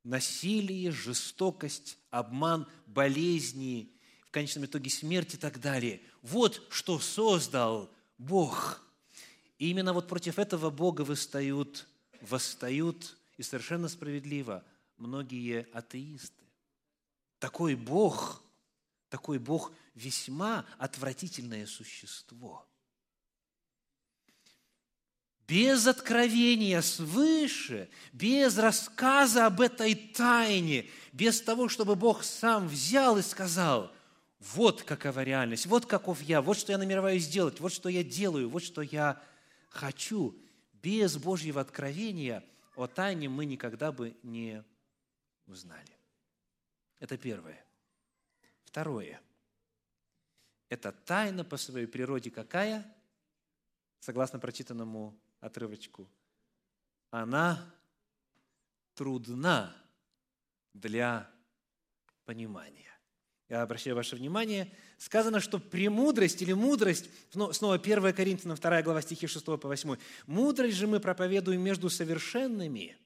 насилие, 0.03 0.91
жестокость, 0.91 1.97
обман, 2.09 2.67
болезни, 2.87 3.93
в 4.25 4.31
конечном 4.31 4.65
итоге 4.65 4.89
смерть 4.89 5.35
и 5.35 5.37
так 5.37 5.59
далее. 5.59 6.01
Вот 6.21 6.65
что 6.69 6.99
создал 6.99 7.91
Бог. 8.17 8.81
И 9.59 9.69
именно 9.69 9.93
вот 9.93 10.07
против 10.07 10.39
этого 10.39 10.71
Бога 10.71 11.01
восстают, 11.01 11.87
восстают, 12.21 13.17
и 13.37 13.43
совершенно 13.43 13.89
справедливо, 13.89 14.63
многие 14.97 15.67
атеисты. 15.73 16.45
Такой 17.37 17.75
Бог, 17.75 18.41
такой 19.09 19.37
Бог 19.37 19.71
весьма 19.93 20.65
отвратительное 20.79 21.67
существо– 21.67 22.67
без 25.51 25.85
откровения 25.85 26.79
свыше, 26.81 27.89
без 28.13 28.57
рассказа 28.57 29.47
об 29.47 29.59
этой 29.59 29.95
тайне, 29.95 30.89
без 31.11 31.41
того, 31.41 31.67
чтобы 31.67 31.97
Бог 31.97 32.23
сам 32.23 32.69
взял 32.69 33.17
и 33.17 33.21
сказал, 33.21 33.91
вот 34.39 34.83
какова 34.83 35.23
реальность, 35.23 35.65
вот 35.65 35.85
каков 35.85 36.21
я, 36.21 36.41
вот 36.41 36.57
что 36.57 36.71
я 36.71 36.77
намереваюсь 36.77 37.25
сделать, 37.25 37.59
вот 37.59 37.73
что 37.73 37.89
я 37.89 38.01
делаю, 38.01 38.49
вот 38.49 38.63
что 38.63 38.81
я 38.81 39.21
хочу. 39.67 40.33
Без 40.81 41.17
Божьего 41.17 41.59
откровения 41.59 42.45
о 42.77 42.87
тайне 42.87 43.27
мы 43.27 43.43
никогда 43.43 43.91
бы 43.91 44.15
не 44.23 44.63
узнали. 45.47 45.97
Это 46.99 47.17
первое. 47.17 47.61
Второе. 48.63 49.19
Это 50.69 50.93
тайна 50.93 51.43
по 51.43 51.57
своей 51.57 51.87
природе 51.87 52.31
какая? 52.31 52.85
Согласно 53.99 54.39
прочитанному 54.39 55.13
отрывочку. 55.41 56.07
Она 57.09 57.75
трудна 58.93 59.75
для 60.73 61.29
понимания. 62.23 62.87
Я 63.49 63.63
обращаю 63.63 63.97
ваше 63.97 64.15
внимание, 64.15 64.71
сказано, 64.97 65.41
что 65.41 65.59
премудрость 65.59 66.41
или 66.41 66.53
мудрость, 66.53 67.09
снова 67.31 67.75
1 67.75 68.13
Коринфянам 68.13 68.55
2 68.55 68.81
глава 68.83 69.01
стихи 69.01 69.27
6 69.27 69.43
по 69.43 69.57
8, 69.57 69.97
«Мудрость 70.25 70.77
же 70.77 70.87
мы 70.87 71.01
проповедуем 71.01 71.61
между 71.61 71.89
совершенными, 71.89 72.97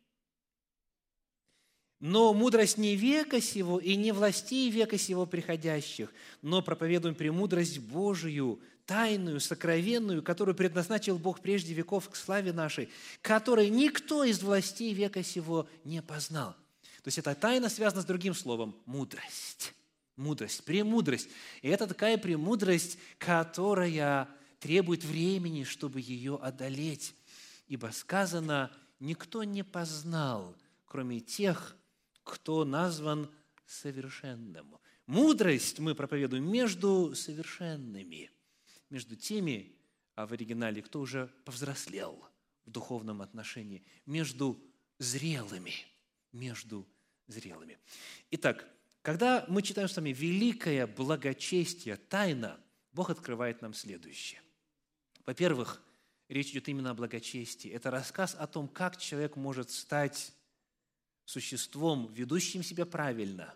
но 2.00 2.32
мудрость 2.36 2.78
не 2.78 2.96
века 2.96 3.42
сего 3.42 3.80
и 3.80 3.96
не 3.96 4.12
властей 4.12 4.70
века 4.70 5.00
сего 5.00 5.26
приходящих, 5.26 6.14
но 6.44 6.62
проповедуем 6.62 7.16
премудрость 7.16 7.80
Божию, 7.80 8.60
тайную, 8.86 9.40
сокровенную, 9.40 10.22
которую 10.22 10.56
предназначил 10.56 11.18
Бог 11.18 11.42
прежде 11.42 11.74
веков 11.74 12.10
к 12.10 12.16
славе 12.16 12.54
нашей, 12.54 12.90
которой 13.22 13.70
никто 13.70 14.24
из 14.24 14.42
властей 14.42 14.94
века 14.94 15.24
сего 15.24 15.68
не 15.84 16.02
познал. 16.02 16.54
То 17.04 17.08
есть 17.08 17.18
эта 17.18 17.36
тайна 17.36 17.70
связана 17.70 18.02
с 18.02 18.06
другим 18.06 18.34
словом– 18.34 18.76
мудрость. 18.86 19.74
Мудрость, 20.16 20.64
премудрость. 20.64 21.30
И 21.62 21.68
это 21.68 21.88
такая 21.88 22.18
премудрость, 22.18 22.98
которая 23.18 24.30
требует 24.60 25.04
времени, 25.04 25.64
чтобы 25.64 26.00
ее 26.00 26.40
одолеть. 26.42 27.14
Ибо 27.68 27.92
сказано, 27.92 28.72
никто 29.00 29.44
не 29.44 29.64
познал, 29.64 30.56
кроме 30.86 31.20
тех, 31.20 31.76
кто 32.24 32.64
назван 32.66 33.30
совершенным. 33.66 34.78
Мудрость 35.06 35.80
мы 35.80 35.96
проповедуем 35.96 36.50
между 36.50 37.14
совершенными– 37.14 38.32
между 38.96 39.18
теми, 39.18 39.76
а 40.16 40.26
в 40.26 40.32
оригинале, 40.32 40.82
кто 40.82 41.02
уже 41.02 41.28
повзрослел 41.44 42.26
в 42.66 42.72
духовном 42.72 43.22
отношении, 43.22 43.84
между 44.06 44.58
зрелыми, 45.00 45.74
между 46.32 46.88
зрелыми. 47.28 47.78
Итак, 48.32 48.66
когда 49.02 49.46
мы 49.50 49.62
читаем 49.64 49.90
с 49.90 49.98
вами 49.98 50.12
«великое 50.14 50.88
благочестие, 50.88 51.98
тайна», 51.98 52.58
Бог 52.94 53.10
открывает 53.10 53.62
нам 53.62 53.74
следующее. 53.74 54.42
Во-первых, 55.26 55.84
речь 56.30 56.52
идет 56.52 56.70
именно 56.70 56.92
о 56.92 56.94
благочестии. 56.94 57.70
Это 57.70 57.92
рассказ 57.92 58.34
о 58.40 58.48
том, 58.48 58.70
как 58.70 58.96
человек 58.96 59.36
может 59.36 59.72
стать 59.72 60.32
существом, 61.26 62.08
ведущим 62.14 62.64
себя 62.64 62.86
правильно, 62.86 63.54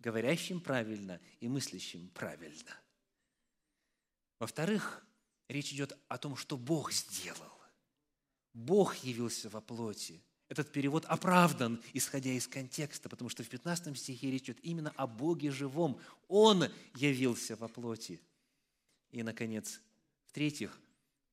говорящим 0.00 0.60
правильно 0.60 1.18
и 1.40 1.48
мыслящим 1.48 2.10
правильно– 2.10 2.78
во-вторых, 4.38 5.04
речь 5.48 5.72
идет 5.72 5.96
о 6.08 6.18
том, 6.18 6.36
что 6.36 6.56
Бог 6.56 6.92
сделал. 6.92 7.52
Бог 8.52 8.96
явился 8.96 9.48
во 9.48 9.60
плоти. 9.60 10.22
Этот 10.48 10.70
перевод 10.70 11.04
оправдан, 11.06 11.82
исходя 11.92 12.30
из 12.30 12.46
контекста, 12.46 13.08
потому 13.08 13.28
что 13.28 13.42
в 13.42 13.48
15 13.48 13.98
стихе 13.98 14.30
речь 14.30 14.44
идет 14.44 14.58
именно 14.62 14.92
о 14.96 15.06
Боге 15.06 15.50
живом. 15.50 16.00
Он 16.28 16.64
явился 16.94 17.56
во 17.56 17.68
плоти. 17.68 18.20
И, 19.10 19.22
наконец, 19.22 19.80
в-третьих, 20.26 20.78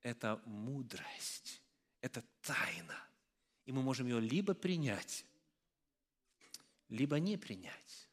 это 0.02 0.42
мудрость, 0.46 1.62
это 2.02 2.24
тайна. 2.42 2.98
И 3.66 3.72
мы 3.72 3.82
можем 3.82 4.08
ее 4.08 4.20
либо 4.20 4.54
принять, 4.54 5.26
либо 6.90 7.20
не 7.20 7.38
принять, 7.38 8.10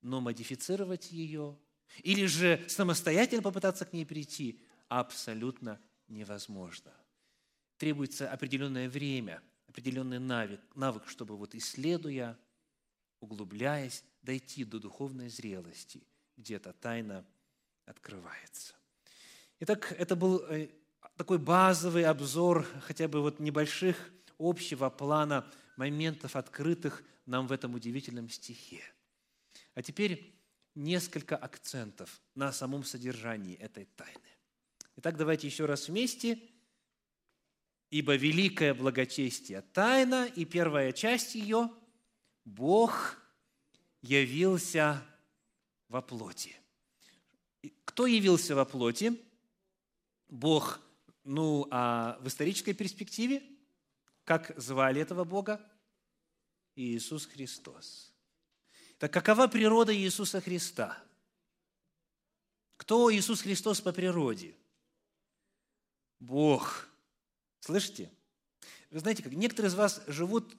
но 0.00 0.20
модифицировать 0.20 1.12
ее 1.12 1.58
или 2.02 2.26
же 2.26 2.64
самостоятельно 2.68 3.42
попытаться 3.42 3.84
к 3.84 3.92
ней 3.92 4.04
прийти 4.04 4.60
абсолютно 4.88 5.80
невозможно. 6.08 6.92
Требуется 7.76 8.30
определенное 8.30 8.88
время, 8.88 9.42
определенный 9.66 10.18
навык, 10.18 10.60
навык 10.74 11.08
чтобы 11.08 11.36
вот 11.36 11.54
исследуя, 11.54 12.38
углубляясь, 13.20 14.04
дойти 14.22 14.64
до 14.64 14.78
духовной 14.78 15.28
зрелости, 15.28 16.02
где 16.36 16.56
эта 16.56 16.72
тайна 16.72 17.26
открывается. 17.86 18.74
Итак, 19.60 19.94
это 19.98 20.16
был 20.16 20.38
э, 20.48 20.68
такой 21.16 21.38
базовый 21.38 22.04
обзор 22.04 22.66
хотя 22.82 23.08
бы 23.08 23.20
вот 23.20 23.40
небольших 23.40 24.12
общего 24.38 24.90
плана 24.90 25.50
моментов, 25.76 26.36
открытых 26.36 27.02
нам 27.26 27.46
в 27.46 27.52
этом 27.52 27.74
удивительном 27.74 28.28
стихе. 28.28 28.82
А 29.74 29.82
теперь 29.82 30.34
несколько 30.74 31.36
акцентов 31.36 32.20
на 32.34 32.52
самом 32.52 32.84
содержании 32.84 33.56
этой 33.56 33.84
тайны. 33.84 34.20
Итак, 34.96 35.16
давайте 35.16 35.46
еще 35.46 35.66
раз 35.66 35.88
вместе. 35.88 36.38
«Ибо 37.90 38.16
великое 38.16 38.74
благочестие– 38.74 39.60
тайна, 39.72 40.26
и 40.26 40.44
первая 40.44 40.92
часть 40.92 41.34
ее– 41.34 41.70
Бог 42.44 43.16
явился 44.02 45.00
во 45.88 46.02
плоти». 46.02 46.56
Кто 47.84 48.06
явился 48.06 48.56
во 48.56 48.64
плоти? 48.64 49.18
Бог, 50.28 50.80
ну, 51.22 51.68
а 51.70 52.18
в 52.20 52.26
исторической 52.26 52.72
перспективе, 52.72 53.42
как 54.24 54.52
звали 54.60 55.00
этого 55.00 55.24
Бога? 55.24 55.60
Иисус 56.74 57.26
Христос. 57.26 58.13
Так 59.04 59.12
какова 59.12 59.48
природа 59.48 59.94
Иисуса 59.94 60.40
Христа? 60.40 60.96
Кто 62.78 63.14
Иисус 63.14 63.42
Христос 63.42 63.82
по 63.82 63.92
природе? 63.92 64.56
Бог. 66.20 66.88
Слышите? 67.60 68.10
Вы 68.90 69.00
знаете, 69.00 69.22
как 69.22 69.34
некоторые 69.34 69.68
из 69.68 69.74
вас 69.74 70.00
живут 70.06 70.56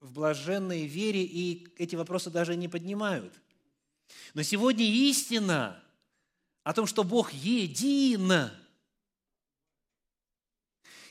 в 0.00 0.12
блаженной 0.12 0.86
вере 0.86 1.24
и 1.24 1.66
эти 1.78 1.96
вопросы 1.96 2.28
даже 2.28 2.56
не 2.56 2.68
поднимают. 2.68 3.32
Но 4.34 4.42
сегодня 4.42 4.84
истина 4.84 5.82
о 6.64 6.74
том, 6.74 6.86
что 6.86 7.04
Бог 7.04 7.32
един, 7.32 8.50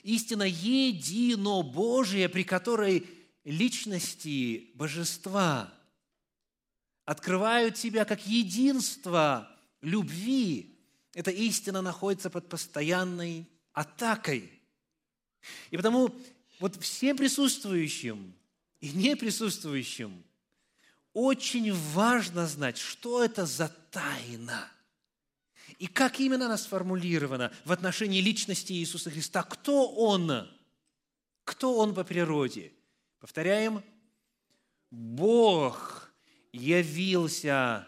истина 0.04 0.44
едино 0.44 1.64
Божие, 1.64 2.30
при 2.30 2.44
которой 2.44 3.10
личности 3.46 4.70
божества 4.76 5.74
открывают 7.08 7.78
себя 7.78 8.06
как 8.06 8.28
единство 8.28 9.50
любви. 9.82 10.78
Эта 11.14 11.32
истина 11.32 11.82
находится 11.82 12.30
под 12.30 12.50
постоянной 12.50 13.50
атакой. 13.74 14.52
И 15.72 15.78
потому 15.78 16.14
вот 16.60 16.76
всем 16.84 17.16
присутствующим 17.18 18.36
и 18.82 18.92
неприсутствующим 18.92 20.22
очень 21.14 21.74
важно 21.74 22.46
знать, 22.46 22.78
что 22.78 23.24
это 23.24 23.48
за 23.48 23.70
тайна– 23.90 24.70
и 25.80 25.86
как 25.86 26.20
именно 26.20 26.46
она 26.46 26.58
сформулирована 26.58 27.54
в 27.64 27.72
отношении 27.72 28.20
личности 28.20 28.74
Иисуса 28.74 29.12
Христа? 29.12 29.44
Кто 29.44 29.92
Он? 29.92 30.50
Кто 31.44 31.78
Он 31.78 31.94
по 31.94 32.04
природе? 32.04 32.72
Повторяем, 33.20 33.84
Бог 34.90 36.07
явился 36.58 37.88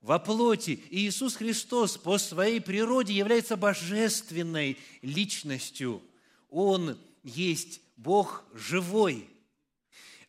во 0.00 0.18
плоти. 0.18 0.82
И 0.90 1.08
Иисус 1.08 1.36
Христос 1.36 1.98
по 1.98 2.18
своей 2.18 2.60
природе 2.60 3.12
является 3.12 3.56
божественной 3.56 4.78
личностью. 5.02 6.02
Он 6.48 6.96
есть 7.24 7.80
Бог 7.96 8.44
живой. 8.54 9.28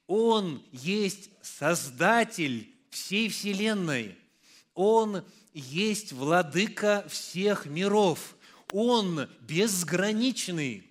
Он 0.07 0.63
есть 0.71 1.29
Создатель 1.41 2.69
всей 2.89 3.29
Вселенной. 3.29 4.17
Он 4.73 5.23
есть 5.53 6.11
Владыка 6.11 7.05
всех 7.09 7.65
миров. 7.65 8.35
Он 8.73 9.29
безграничный, 9.41 10.83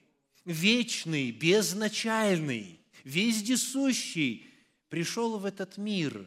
вечный, 0.44 1.31
безначальный, 1.31 2.81
вездесущий, 3.05 4.46
пришел 4.88 5.38
в 5.38 5.44
этот 5.44 5.77
мир 5.77 6.27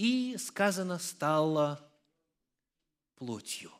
и, 0.00 0.38
сказано, 0.38 0.98
стало 0.98 1.86
плотью, 3.16 3.70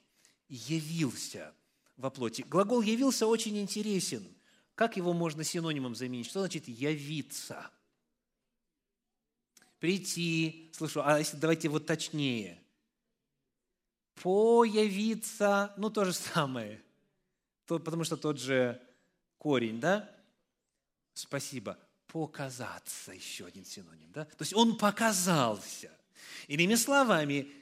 явился 0.48 1.54
во 1.96 2.10
плоти. 2.10 2.42
Глагол 2.42 2.82
«явился» 2.82 3.26
очень 3.26 3.56
интересен. 3.58 4.22
Как 4.74 4.98
его 4.98 5.14
можно 5.14 5.44
синонимом 5.44 5.94
заменить? 5.94 6.26
Что 6.26 6.40
значит 6.40 6.68
«явиться»? 6.68 7.70
Прийти, 9.78 10.70
слышу, 10.74 11.00
а 11.02 11.18
если 11.18 11.38
давайте 11.38 11.70
вот 11.70 11.86
точнее. 11.86 12.62
Появиться, 14.16 15.72
ну 15.78 15.88
то 15.88 16.04
же 16.04 16.12
самое. 16.12 16.82
Потому 17.64 18.04
что 18.04 18.18
тот 18.18 18.38
же 18.38 18.78
корень, 19.38 19.80
да? 19.80 20.14
Спасибо 21.14 21.78
показаться, 22.08 23.12
еще 23.12 23.46
один 23.46 23.64
синоним. 23.64 24.12
Да? 24.12 24.26
То 24.26 24.42
есть 24.42 24.52
он 24.52 24.76
показался. 24.76 25.96
Иными 26.50 26.74
словами, 26.74 27.52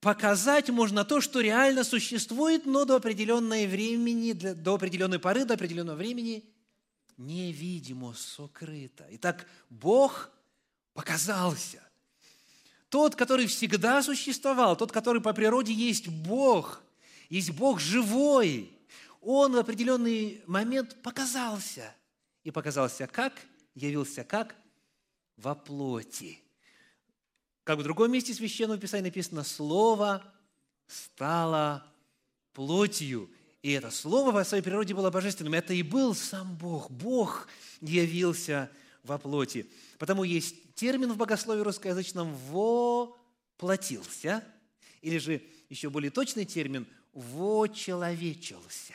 показать 0.00 0.70
можно 0.70 1.04
то, 1.04 1.20
что 1.20 1.40
реально 1.40 1.82
существует, 1.82 2.66
но 2.66 2.84
до 2.84 2.94
определенной 2.94 3.66
времени, 3.66 4.30
до 4.32 4.74
определенной 4.76 5.18
поры, 5.18 5.44
до 5.44 5.54
определенного 5.54 5.96
времени 5.96 6.44
невидимо, 7.16 8.14
сокрыто. 8.14 9.08
Итак, 9.10 9.44
Бог 9.70 10.30
показался. 10.94 11.82
Тот, 12.90 13.16
который 13.16 13.48
всегда 13.48 14.04
существовал, 14.04 14.76
тот, 14.76 14.92
который 14.92 15.20
по 15.20 15.32
природе 15.32 15.72
есть 15.72 16.06
Бог, 16.06 16.80
есть 17.28 17.50
Бог 17.50 17.80
живой, 17.80 18.70
он 19.20 19.54
в 19.54 19.58
определенный 19.58 20.44
момент 20.46 21.02
показался. 21.02 21.92
И 22.44 22.52
показался 22.52 23.08
как? 23.08 23.32
явился 23.74 24.22
как? 24.22 24.54
Во 25.36 25.56
плоти. 25.56 26.38
Как 27.68 27.78
в 27.78 27.82
другом 27.82 28.10
месте 28.12 28.32
Священного 28.32 28.80
Писания 28.80 29.04
написано, 29.04 29.44
Слово 29.44 30.24
стало 30.86 31.86
плотью. 32.54 33.28
И 33.60 33.72
это 33.72 33.90
Слово 33.90 34.32
по 34.32 34.42
своей 34.42 34.62
природе 34.62 34.94
было 34.94 35.10
божественным. 35.10 35.52
Это 35.52 35.74
и 35.74 35.82
был 35.82 36.14
сам 36.14 36.56
Бог. 36.56 36.90
Бог 36.90 37.46
явился 37.82 38.70
во 39.04 39.18
плоти. 39.18 39.66
Потому 39.98 40.24
есть 40.24 40.76
термин 40.76 41.12
в 41.12 41.18
богословии 41.18 41.60
русскоязычном 41.60 42.34
«воплотился», 43.58 44.42
или 45.02 45.18
же 45.18 45.42
еще 45.68 45.90
более 45.90 46.10
точный 46.10 46.46
термин 46.46 46.86
«вочеловечился» 47.12 48.94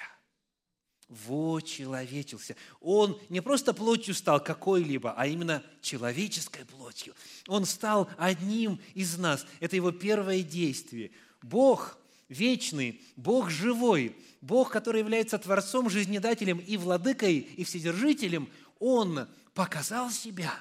вочеловечился. 1.10 2.56
Он 2.80 3.20
не 3.30 3.42
просто 3.42 3.74
плотью 3.74 4.16
стал 4.16 4.44
какой-либо, 4.44 5.14
а 5.16 5.28
именно 5.28 5.64
человеческой 5.82 6.66
плотью. 6.66 7.14
Он 7.48 7.66
стал 7.66 8.10
одним 8.18 8.80
из 8.94 9.18
нас. 9.18 9.46
Это 9.60 9.76
его 9.76 9.92
первое 9.92 10.44
действие. 10.44 11.12
Бог 11.42 11.98
вечный, 12.30 13.02
Бог 13.16 13.50
живой, 13.50 14.16
Бог, 14.42 14.72
который 14.72 15.00
является 15.00 15.38
Творцом, 15.38 15.90
Жизнедателем 15.90 16.60
и 16.60 16.78
Владыкой, 16.78 17.38
и 17.38 17.64
Вседержителем, 17.64 18.50
Он 18.80 19.28
показал 19.54 20.10
себя, 20.10 20.54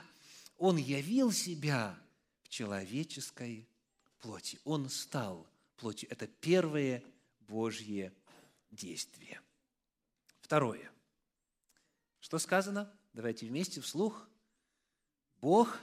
Он 0.59 0.77
явил 0.77 1.33
себя 1.33 1.99
в 2.43 2.49
человеческой 2.49 3.67
плоти. 4.21 4.59
Он 4.65 4.89
стал 4.91 5.47
плотью. 5.77 6.09
Это 6.11 6.27
первое 6.27 7.03
Божье 7.49 8.13
действие– 8.71 9.41
Второе. 10.53 10.93
Что 12.21 12.39
сказано? 12.39 12.95
Давайте 13.15 13.47
вместе 13.47 13.81
вслух. 13.81 14.29
Бог 15.41 15.79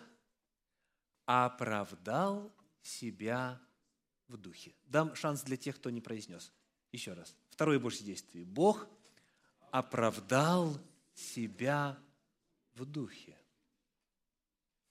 оправдал 1.26 2.54
себя 2.84 3.60
в 4.28 4.38
духе. 4.38 4.76
Дам 4.84 5.16
шанс 5.16 5.42
для 5.42 5.58
тех, 5.58 5.78
кто 5.78 5.90
не 5.90 6.02
произнес. 6.02 6.54
Еще 6.92 7.14
раз. 7.14 7.36
Второе 7.50 7.80
Божье 7.80 8.06
действие. 8.06 8.46
Бог 8.46 8.88
оправдал 9.72 10.78
себя 11.16 11.98
в 12.76 12.86
духе. 12.86 13.36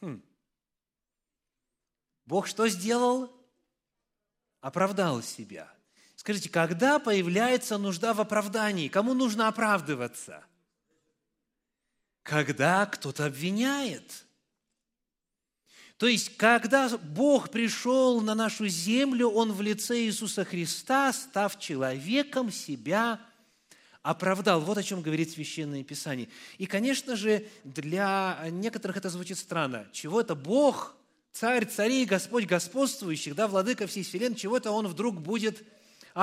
Хм. 0.01 0.21
Бог 2.27 2.49
что 2.49 2.67
сделал? 2.67 3.33
Оправдал 4.61 5.23
себя. 5.23 5.73
Скажите, 6.19 6.49
когда 6.49 6.99
появляется 6.99 7.79
нужда 7.79 8.13
в 8.13 8.21
оправдании? 8.21 8.89
Кому 8.89 9.15
нужно 9.15 9.47
оправдываться? 9.47 10.45
Когда 12.25 12.85
кто-то 12.87 13.27
обвиняет. 13.27 14.27
То 15.97 16.09
есть, 16.09 16.37
когда 16.37 16.89
Бог 16.99 17.51
пришел 17.51 18.21
на 18.21 18.35
нашу 18.35 18.67
землю, 18.67 19.29
Он 19.29 19.53
в 19.53 19.63
лице 19.63 20.01
Иисуса 20.01 20.45
Христа, 20.45 21.13
став 21.13 21.57
человеком, 21.61 22.51
себя 22.51 23.21
оправдал. 24.03 24.61
Вот 24.61 24.77
о 24.77 24.83
чем 24.83 25.03
говорит 25.03 25.31
Священное 25.31 25.85
Писание. 25.85 26.29
И, 26.59 26.67
конечно 26.67 27.15
же, 27.15 27.47
для 27.63 28.45
некоторых 28.51 28.97
это 28.97 29.09
звучит 29.09 29.39
странно. 29.39 29.87
Чего 29.93 30.21
это 30.21 30.35
Бог, 30.35 30.97
царь 31.31 31.65
царей, 31.65 32.07
Господь 32.07 32.47
господствующих, 32.47 33.37
да, 33.37 33.47
владыка 33.47 33.87
всей 33.87 34.03
вселенной, 34.03 34.37
чего 34.37 34.57
это 34.57 34.73
Он 34.73 34.89
вдруг 34.89 35.21
будет 35.21 35.65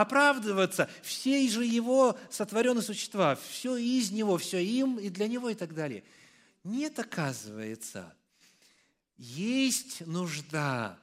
оправдываться. 0.02 0.90
Все 1.02 1.48
же 1.48 1.64
Его 1.64 2.18
сотворенные 2.30 2.84
существа, 2.84 3.36
все 3.36 3.78
из 3.78 4.12
Него, 4.12 4.38
все 4.38 4.64
им 4.64 5.00
и 5.00 5.10
для 5.10 5.28
Него 5.28 5.50
и 5.50 5.56
так 5.56 5.74
далее. 5.74 6.04
Нет, 6.64 7.00
оказывается, 7.00 8.14
есть 9.18 10.06
нужда 10.06 11.00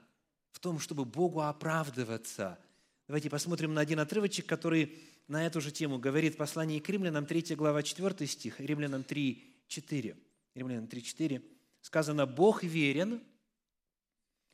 в 0.50 0.60
том, 0.60 0.78
чтобы 0.78 1.04
Богу 1.04 1.40
оправдываться. 1.40 2.58
Давайте 3.06 3.30
посмотрим 3.30 3.72
на 3.72 3.80
один 3.80 3.98
отрывочек, 3.98 4.44
который 4.44 4.98
на 5.26 5.46
эту 5.46 5.60
же 5.62 5.70
тему 5.70 5.98
говорит 5.98 6.36
послание 6.36 6.80
к 6.80 6.88
римлянам, 6.88 7.24
3 7.24 7.54
глава, 7.54 7.82
4 7.82 8.26
стих, 8.26 8.60
римлянам 8.60 9.04
3, 9.04 9.54
4. 9.68 10.16
Римлянам 10.54 10.86
3, 10.86 11.02
4. 11.02 11.42
Сказано, 11.80 12.26
«Бог 12.26 12.62
верен, 12.62 13.22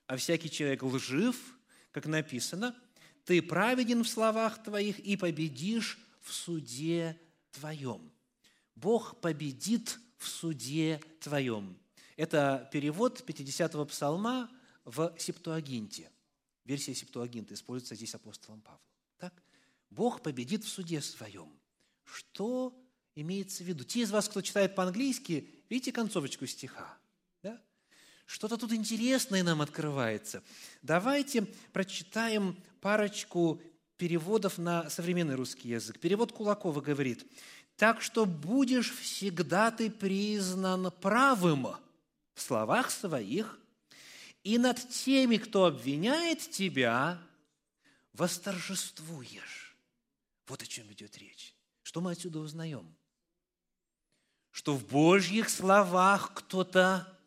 а 0.06 0.16
всякий 0.16 0.50
человек 0.50 0.84
лжив, 0.84 1.58
как 1.90 2.06
написано, 2.06 2.76
ты 3.28 3.42
праведен 3.42 4.04
в 4.04 4.08
словах 4.08 4.62
твоих 4.62 4.98
и 5.00 5.14
победишь 5.14 5.98
в 6.22 6.32
суде 6.32 7.20
твоем». 7.50 8.10
Бог 8.74 9.20
победит 9.20 9.98
в 10.16 10.26
суде 10.26 10.98
твоем. 11.20 11.78
Это 12.16 12.66
перевод 12.72 13.22
50-го 13.28 13.84
псалма 13.84 14.50
в 14.86 15.14
Септуагинте. 15.18 16.10
Версия 16.64 16.94
Септуагинта 16.94 17.52
используется 17.52 17.96
здесь 17.96 18.14
апостолом 18.14 18.62
Павлом. 18.62 18.80
Так? 19.18 19.34
Бог 19.90 20.22
победит 20.22 20.64
в 20.64 20.68
суде 20.68 21.02
своем. 21.02 21.52
Что 22.04 22.74
имеется 23.14 23.62
в 23.62 23.66
виду? 23.66 23.84
Те 23.84 24.00
из 24.00 24.10
вас, 24.10 24.26
кто 24.26 24.40
читает 24.40 24.74
по-английски, 24.74 25.50
видите 25.68 25.92
концовочку 25.92 26.46
стиха? 26.46 26.96
Да? 27.42 27.60
Что-то 28.24 28.56
тут 28.56 28.72
интересное 28.72 29.42
нам 29.42 29.60
открывается. 29.60 30.42
Давайте 30.80 31.42
прочитаем 31.74 32.56
парочку 32.80 33.60
переводов 33.96 34.58
на 34.58 34.88
современный 34.90 35.34
русский 35.34 35.68
язык. 35.70 35.98
Перевод 35.98 36.32
Кулакова 36.32 36.80
говорит, 36.80 37.26
«Так 37.76 38.00
что 38.00 38.24
будешь 38.24 38.94
всегда 38.94 39.70
ты 39.70 39.90
признан 39.90 40.90
правым 40.90 41.68
в 42.34 42.40
словах 42.40 42.90
своих, 42.90 43.58
и 44.44 44.56
над 44.56 44.88
теми, 44.88 45.36
кто 45.36 45.66
обвиняет 45.66 46.38
тебя, 46.50 47.20
восторжествуешь». 48.12 49.76
Вот 50.46 50.62
о 50.62 50.66
чем 50.66 50.90
идет 50.92 51.18
речь. 51.18 51.54
Что 51.82 52.00
мы 52.00 52.12
отсюда 52.12 52.38
узнаем? 52.38 52.94
Что 54.50 54.74
в 54.74 54.86
Божьих 54.86 55.50
словах 55.50 56.32
кто-то 56.34 57.18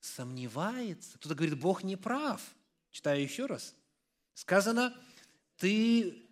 сомневается, 0.00 1.18
кто-то 1.18 1.34
говорит, 1.34 1.58
Бог 1.58 1.82
не 1.82 1.96
прав. 1.96 2.42
Читаю 2.90 3.22
еще 3.22 3.46
раз. 3.46 3.74
Сказано, 4.34 4.94
ты 5.56 6.24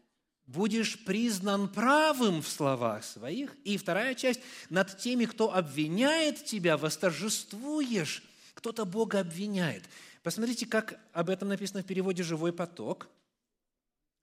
будешь 0.46 1.02
признан 1.04 1.68
правым 1.68 2.42
в 2.42 2.48
словах 2.48 3.04
своих. 3.04 3.56
И 3.64 3.76
вторая 3.76 4.14
часть, 4.14 4.40
над 4.68 4.98
теми, 4.98 5.24
кто 5.24 5.54
обвиняет 5.54 6.44
тебя, 6.44 6.76
восторжествуешь. 6.76 8.22
Кто-то 8.54 8.84
Бога 8.84 9.20
обвиняет. 9.20 9.84
Посмотрите, 10.22 10.66
как 10.66 11.00
об 11.12 11.30
этом 11.30 11.48
написано 11.48 11.82
в 11.82 11.86
переводе 11.86 12.22
«Живой 12.22 12.52
поток». 12.52 13.08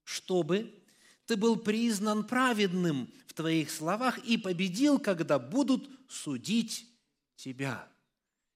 Чтобы 0.04 0.74
ты 1.26 1.36
был 1.36 1.58
признан 1.58 2.26
праведным 2.26 3.12
в 3.28 3.34
твоих 3.34 3.70
словах 3.70 4.18
и 4.20 4.38
победил, 4.38 4.98
когда 4.98 5.38
будут 5.38 5.90
судить 6.10 6.88
тебя. 7.36 7.88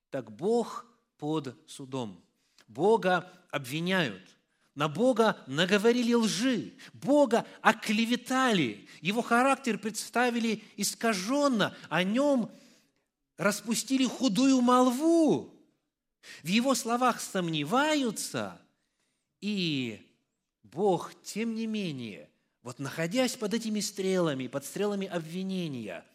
Так 0.10 0.32
Бог 0.32 0.86
под 1.18 1.56
судом. 1.68 2.24
Бога 2.68 3.32
обвиняют, 3.52 4.22
на 4.76 4.90
Бога 4.90 5.44
наговорили 5.48 6.14
лжи, 6.14 6.74
Бога 6.94 7.46
оклеветали, 7.62 8.88
Его 9.02 9.22
характер 9.22 9.78
представили 9.78 10.64
искаженно, 10.78 11.76
о 11.90 12.04
Нем 12.04 12.52
распустили 13.38 14.06
худую 14.06 14.62
молву, 14.62 15.54
в 16.42 16.48
Его 16.48 16.74
словах 16.74 17.22
сомневаются, 17.22 18.60
и 19.42 20.02
Бог, 20.64 21.14
тем 21.24 21.54
не 21.54 21.68
менее, 21.68 22.30
вот 22.64 22.80
находясь 22.80 23.36
под 23.36 23.54
этими 23.54 23.80
стрелами, 23.80 24.48
под 24.48 24.66
стрелами 24.66 25.06
обвинения, 25.06 26.06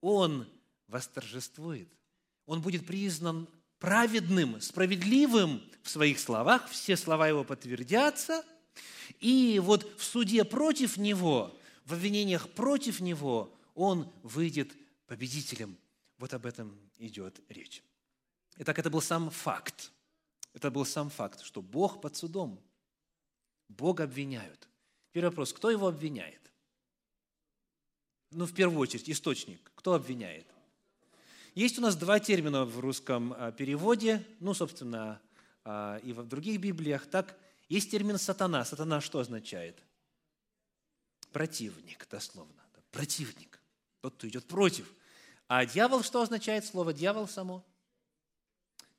Он 0.00 0.48
восторжествует, 0.88 1.88
Он 2.46 2.60
будет 2.62 2.84
признан 2.86 3.46
праведным, 3.82 4.60
справедливым 4.60 5.60
в 5.82 5.90
своих 5.90 6.20
словах, 6.20 6.70
все 6.70 6.96
слова 6.96 7.26
его 7.26 7.42
подтвердятся, 7.42 8.44
и 9.18 9.60
вот 9.60 9.98
в 9.98 10.04
суде 10.04 10.44
против 10.44 10.96
него, 10.98 11.58
в 11.84 11.92
обвинениях 11.92 12.48
против 12.48 13.00
него, 13.00 13.52
он 13.74 14.08
выйдет 14.22 14.72
победителем. 15.08 15.76
Вот 16.18 16.32
об 16.32 16.46
этом 16.46 16.78
идет 16.98 17.40
речь. 17.48 17.82
Итак, 18.58 18.78
это 18.78 18.88
был 18.88 19.02
сам 19.02 19.30
факт. 19.30 19.90
Это 20.54 20.70
был 20.70 20.84
сам 20.84 21.10
факт, 21.10 21.42
что 21.42 21.60
Бог 21.60 22.00
под 22.00 22.14
судом. 22.14 22.60
Бог 23.68 23.98
обвиняют. 23.98 24.68
Первый 25.10 25.30
вопрос, 25.30 25.52
кто 25.52 25.70
его 25.70 25.88
обвиняет? 25.88 26.52
Ну, 28.30 28.46
в 28.46 28.54
первую 28.54 28.78
очередь, 28.78 29.10
источник. 29.10 29.72
Кто 29.74 29.94
обвиняет? 29.94 30.51
Есть 31.54 31.78
у 31.78 31.82
нас 31.82 31.96
два 31.96 32.18
термина 32.18 32.64
в 32.64 32.80
русском 32.80 33.34
а, 33.36 33.52
переводе, 33.52 34.24
ну, 34.40 34.54
собственно, 34.54 35.20
а, 35.64 35.98
и 35.98 36.12
в 36.14 36.26
других 36.26 36.60
Библиях. 36.60 37.06
Так, 37.06 37.36
есть 37.68 37.90
термин 37.90 38.16
«сатана». 38.16 38.64
«Сатана» 38.64 39.02
что 39.02 39.18
означает? 39.18 39.82
Противник, 41.30 42.08
дословно. 42.10 42.62
Противник. 42.90 43.60
Тот, 44.00 44.14
кто 44.14 44.28
идет 44.28 44.46
против. 44.46 44.90
А 45.46 45.66
дьявол 45.66 46.02
что 46.02 46.22
означает 46.22 46.64
слово 46.64 46.94
«дьявол» 46.94 47.28
само? 47.28 47.62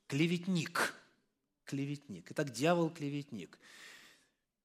Клеветник. 0.08 0.94
Клеветник. 1.66 2.32
Итак, 2.32 2.52
дьявол– 2.52 2.89
клеветник. 2.96 3.58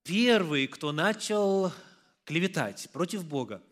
Первый, 0.03 0.67
кто 0.67 0.93
начал 0.93 1.73
клеветать 2.25 2.91
против 2.93 3.25
Бога, 3.25 3.63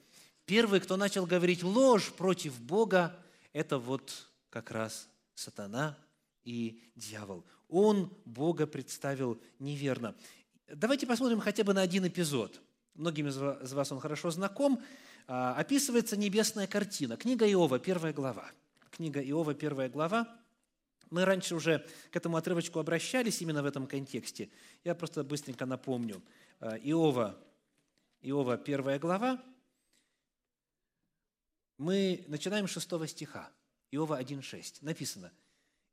первый, 0.47 0.81
кто 0.81 0.97
начал 0.97 1.27
говорить 1.27 1.63
ложь 1.63 2.13
против 2.13 2.59
Бога, 2.61 3.19
это 3.57 3.79
вот 3.79 4.29
как 4.51 4.71
раз 4.71 5.09
сатана 5.35 5.97
и 6.45 6.83
дьявол. 6.95 7.43
Он 7.71 8.13
Бога 8.27 8.67
представил 8.67 9.41
неверно. 9.59 10.15
Давайте 10.69 11.07
посмотрим 11.07 11.41
хотя 11.41 11.65
бы 11.65 11.73
на 11.73 11.81
один 11.81 12.07
эпизод. 12.07 12.61
Многим 12.95 13.29
из 13.29 13.73
вас 13.73 13.93
он 13.93 13.99
хорошо 13.99 14.31
знаком. 14.31 14.83
А, 15.27 15.55
описывается 15.55 16.19
небесная 16.19 16.67
картина. 16.67 17.17
Книга 17.17 17.51
Иова, 17.51 17.79
первая 17.79 18.13
глава. 18.13 18.51
Книга 18.91 19.23
Иова, 19.23 19.55
первая 19.55 19.89
глава. 19.89 20.29
Мы 21.09 21.25
раньше 21.25 21.55
уже 21.55 21.87
к 22.11 22.17
этому 22.17 22.37
отрывочку 22.37 22.79
обращались 22.79 23.41
именно 23.41 23.63
в 23.63 23.67
этом 23.67 23.87
контексте. 23.87 24.51
Я 24.85 24.95
просто 24.95 25.25
быстренько 25.25 25.65
напомню. 25.65 26.23
А, 26.61 26.77
Иова, 26.77 27.35
Иова, 28.21 28.59
первая 28.59 28.99
глава, 28.99 29.43
мы 31.79 32.25
начинаем 32.29 32.69
с 32.69 32.73
6 32.73 33.09
стиха, 33.09 33.51
Иова 33.91 34.21
1,6. 34.21 34.79
Написано, 34.81 35.33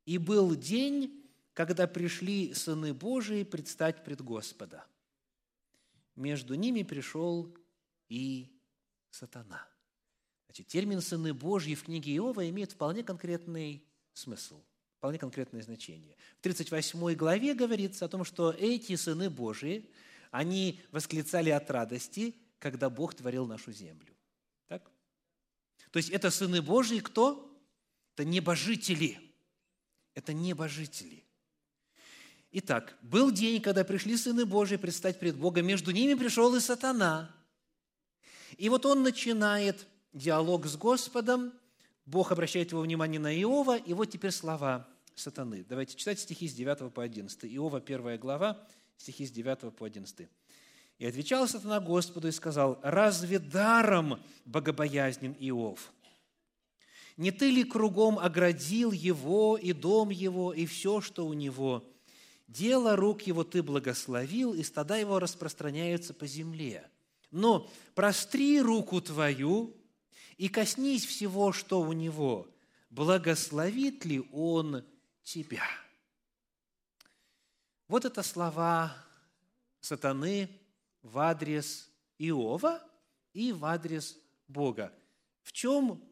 «И 0.06 0.18
был 0.18 0.54
день, 0.54 1.24
когда 1.52 1.86
пришли 1.86 2.52
сыны 2.54 2.92
Божии 2.92 3.44
предстать 3.44 4.04
пред 4.04 4.22
Господа. 4.22 4.84
Между 6.16 6.54
ними 6.54 6.82
пришел 6.82 7.54
и 8.08 8.50
сатана». 9.10 9.66
Значит, 10.46 10.68
термин 10.68 11.00
«сыны 11.00 11.34
Божьи» 11.34 11.74
в 11.74 11.84
книге 11.84 12.16
Иова 12.16 12.48
имеет 12.48 12.72
вполне 12.72 13.02
конкретный 13.02 13.84
смысл, 14.12 14.62
вполне 14.98 15.18
конкретное 15.18 15.62
значение. 15.62 16.16
В 16.38 16.42
38 16.42 17.14
главе 17.14 17.54
говорится 17.54 18.04
о 18.04 18.08
том, 18.08 18.24
что 18.24 18.52
эти 18.52 18.96
сыны 18.96 19.30
Божии, 19.30 19.90
они 20.30 20.80
восклицали 20.92 21.50
от 21.50 21.70
радости, 21.70 22.34
когда 22.58 22.88
Бог 22.88 23.14
творил 23.14 23.46
нашу 23.46 23.72
землю. 23.72 24.13
То 25.94 25.98
есть 25.98 26.10
это 26.10 26.32
сыны 26.32 26.60
Божьи 26.60 26.98
кто? 26.98 27.56
Это 28.14 28.24
небожители. 28.24 29.16
Это 30.12 30.32
небожители. 30.32 31.22
Итак, 32.50 32.98
был 33.00 33.30
день, 33.30 33.62
когда 33.62 33.84
пришли 33.84 34.16
сыны 34.16 34.44
Божьи 34.44 34.74
предстать 34.74 35.20
пред 35.20 35.36
Богом, 35.36 35.64
между 35.68 35.92
ними 35.92 36.14
пришел 36.14 36.52
и 36.56 36.58
сатана. 36.58 37.32
И 38.56 38.68
вот 38.68 38.84
он 38.86 39.04
начинает 39.04 39.86
диалог 40.12 40.66
с 40.66 40.76
Господом, 40.76 41.52
Бог 42.06 42.32
обращает 42.32 42.72
его 42.72 42.80
внимание 42.80 43.20
на 43.20 43.32
Иова, 43.32 43.76
и 43.76 43.92
вот 43.92 44.10
теперь 44.10 44.32
слова 44.32 44.88
сатаны. 45.14 45.64
Давайте 45.68 45.94
читать 45.94 46.18
стихи 46.18 46.48
с 46.48 46.54
9 46.54 46.92
по 46.92 47.04
11. 47.04 47.44
Иова, 47.44 47.80
первая 47.80 48.18
глава, 48.18 48.66
стихи 48.96 49.26
с 49.26 49.30
9 49.30 49.72
по 49.72 49.86
11. 49.86 50.28
И 50.98 51.06
отвечал 51.06 51.48
сатана 51.48 51.80
Господу 51.80 52.28
и 52.28 52.32
сказал, 52.32 52.78
«Разве 52.82 53.38
даром 53.38 54.20
богобоязнен 54.44 55.34
Иов? 55.40 55.92
Не 57.16 57.30
ты 57.30 57.50
ли 57.50 57.64
кругом 57.64 58.18
оградил 58.18 58.92
его 58.92 59.56
и 59.56 59.72
дом 59.72 60.10
его, 60.10 60.52
и 60.52 60.66
все, 60.66 61.00
что 61.00 61.26
у 61.26 61.32
него? 61.32 61.84
Дело 62.48 62.96
рук 62.96 63.22
его 63.22 63.44
ты 63.44 63.62
благословил, 63.62 64.52
и 64.52 64.62
стада 64.62 64.96
его 64.96 65.18
распространяются 65.18 66.12
по 66.12 66.26
земле. 66.26 66.88
Но 67.30 67.68
простри 67.94 68.60
руку 68.60 69.00
твою 69.00 69.74
и 70.36 70.48
коснись 70.48 71.04
всего, 71.06 71.52
что 71.52 71.80
у 71.80 71.92
него, 71.92 72.48
благословит 72.90 74.04
ли 74.04 74.22
Он 74.32 74.84
тебя? 75.22 75.64
Вот 77.88 78.04
это 78.04 78.22
слова 78.22 78.96
сатаны 79.80 80.48
в 81.04 81.18
адрес 81.18 81.88
Иова 82.18 82.82
и 83.32 83.52
в 83.52 83.64
адрес 83.64 84.18
Бога. 84.48 84.92
В 85.42 85.52
чем 85.52 86.02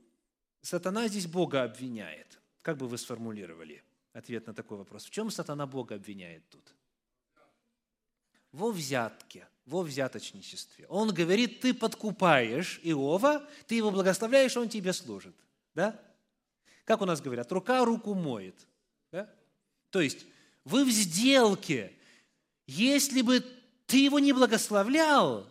сатана 0.61 1.09
здесь 1.09 1.27
Бога 1.27 1.65
обвиняет? 1.65 2.39
Как 2.61 2.77
бы 2.77 2.87
вы 2.87 2.99
сформулировали 2.99 3.83
ответ 4.13 4.47
на 4.47 4.55
такой 4.55 4.79
вопрос? 4.79 5.07
В 5.07 5.11
чем 5.11 5.31
сатана 5.31 5.67
Бога 5.67 5.97
обвиняет 5.97 6.49
тут? 6.51 6.75
Во 8.53 8.71
взятке, 8.71 9.49
во 9.65 9.83
взяточничестве. 9.83 10.87
Он 10.89 11.13
говорит, 11.13 11.61
ты 11.61 11.73
подкупаешь 11.73 12.79
Иова, 12.83 13.49
ты 13.67 13.77
его 13.77 13.91
благословляешь, 13.91 14.57
он 14.59 14.69
тебе 14.69 14.93
служит. 14.93 15.35
Да? 15.75 15.99
Как 16.85 17.01
у 17.01 17.07
нас 17.07 17.23
говорят, 17.23 17.51
рука 17.51 17.83
руку 17.83 18.13
моет. 18.13 18.67
Да? 19.11 19.33
То 19.89 20.03
есть, 20.03 20.27
вы 20.65 20.85
в 20.85 20.91
сделке. 20.91 21.97
Если 22.67 23.23
бы 23.23 23.43
ты 23.93 23.99
его 23.99 24.19
не 24.21 24.33
благословлял, 24.33 25.47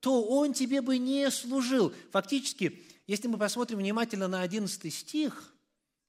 то 0.00 0.22
он 0.22 0.52
тебе 0.52 0.82
бы 0.82 0.98
не 0.98 1.30
служил. 1.30 1.90
Фактически, 2.12 2.82
если 3.06 3.28
мы 3.28 3.38
посмотрим 3.38 3.78
внимательно 3.78 4.28
на 4.28 4.42
11 4.42 4.92
стих, 4.92 5.54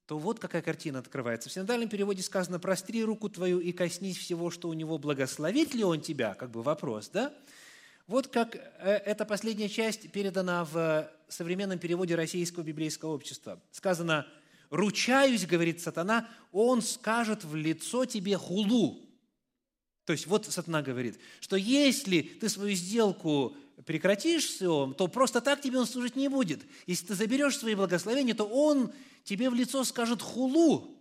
то 0.08 0.18
вот 0.18 0.40
какая 0.40 0.62
картина 0.62 1.00
открывается. 1.00 1.48
В 1.48 1.54
синодальном 1.54 1.88
переводе 1.88 2.22
сказано 2.22 2.60
«простри 2.60 3.02
руку 3.02 3.30
твою 3.30 3.62
и 3.62 3.72
коснись 3.72 4.18
всего, 4.18 4.52
что 4.52 4.68
у 4.68 4.74
него, 4.74 4.98
благословит 4.98 5.74
ли 5.74 5.86
он 5.86 6.02
тебя?» 6.02 6.34
Как 6.34 6.52
бы 6.52 6.62
вопрос, 6.64 7.08
да? 7.14 7.34
Вот 8.08 8.28
как 8.28 8.56
э, 8.56 8.60
эта 9.06 9.24
последняя 9.24 9.70
часть 9.70 10.12
передана 10.12 10.66
в 10.66 11.10
современном 11.30 11.80
переводе 11.80 12.16
Российского 12.16 12.64
библейского 12.64 13.14
общества. 13.14 13.62
Сказано 13.72 14.28
«ручаюсь,— 14.70 15.46
говорит 15.48 15.80
сатана,— 15.80 16.28
он 16.52 16.82
скажет 16.82 17.46
в 17.46 17.56
лицо 17.56 18.04
тебе 18.04 18.36
хулу». 18.36 19.07
То 20.08 20.14
есть 20.14 20.26
вот 20.26 20.46
сатана 20.46 20.82
говорит, 20.82 21.20
что 21.42 21.58
если 21.58 22.22
ты 22.22 22.48
свою 22.48 22.74
сделку 22.78 23.58
прекратишь 23.86 24.46
все, 24.46 24.94
то 24.98 25.10
просто 25.10 25.42
так 25.42 25.60
тебе 25.62 25.80
он 25.80 25.86
служить 25.86 26.16
не 26.16 26.30
будет. 26.30 26.66
Если 26.86 27.08
ты 27.08 27.14
заберешь 27.14 27.58
свои 27.58 27.76
благословения, 27.76 28.34
то 28.34 28.46
он 28.46 28.94
тебе 29.26 29.50
в 29.50 29.54
лицо 29.54 29.84
скажет 29.84 30.22
хулу. 30.22 30.98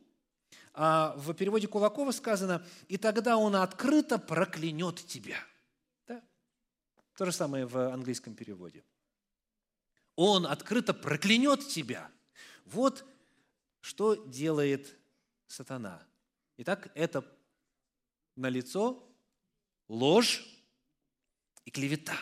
А 0.74 1.14
в 1.18 1.32
переводе 1.34 1.68
Кулакова 1.68 2.10
сказано, 2.10 2.66
и 2.88 2.96
тогда 2.96 3.36
он 3.36 3.54
открыто 3.54 4.18
проклянет 4.18 4.96
тебя. 5.06 5.38
Да? 6.08 6.20
То 7.16 7.26
же 7.26 7.30
самое 7.30 7.64
в 7.64 7.92
английском 7.92 8.34
переводе. 8.34 8.82
Он 10.16 10.46
открыто 10.46 10.92
проклянет 10.92 11.68
тебя. 11.68 12.10
Вот 12.64 13.04
что 13.82 14.16
делает 14.16 14.98
сатана. 15.46 16.02
Итак, 16.56 16.90
это 16.96 17.24
на 18.36 18.48
лицо 18.48 19.02
ложь 19.88 20.46
и 21.64 21.70
клевета. 21.70 22.16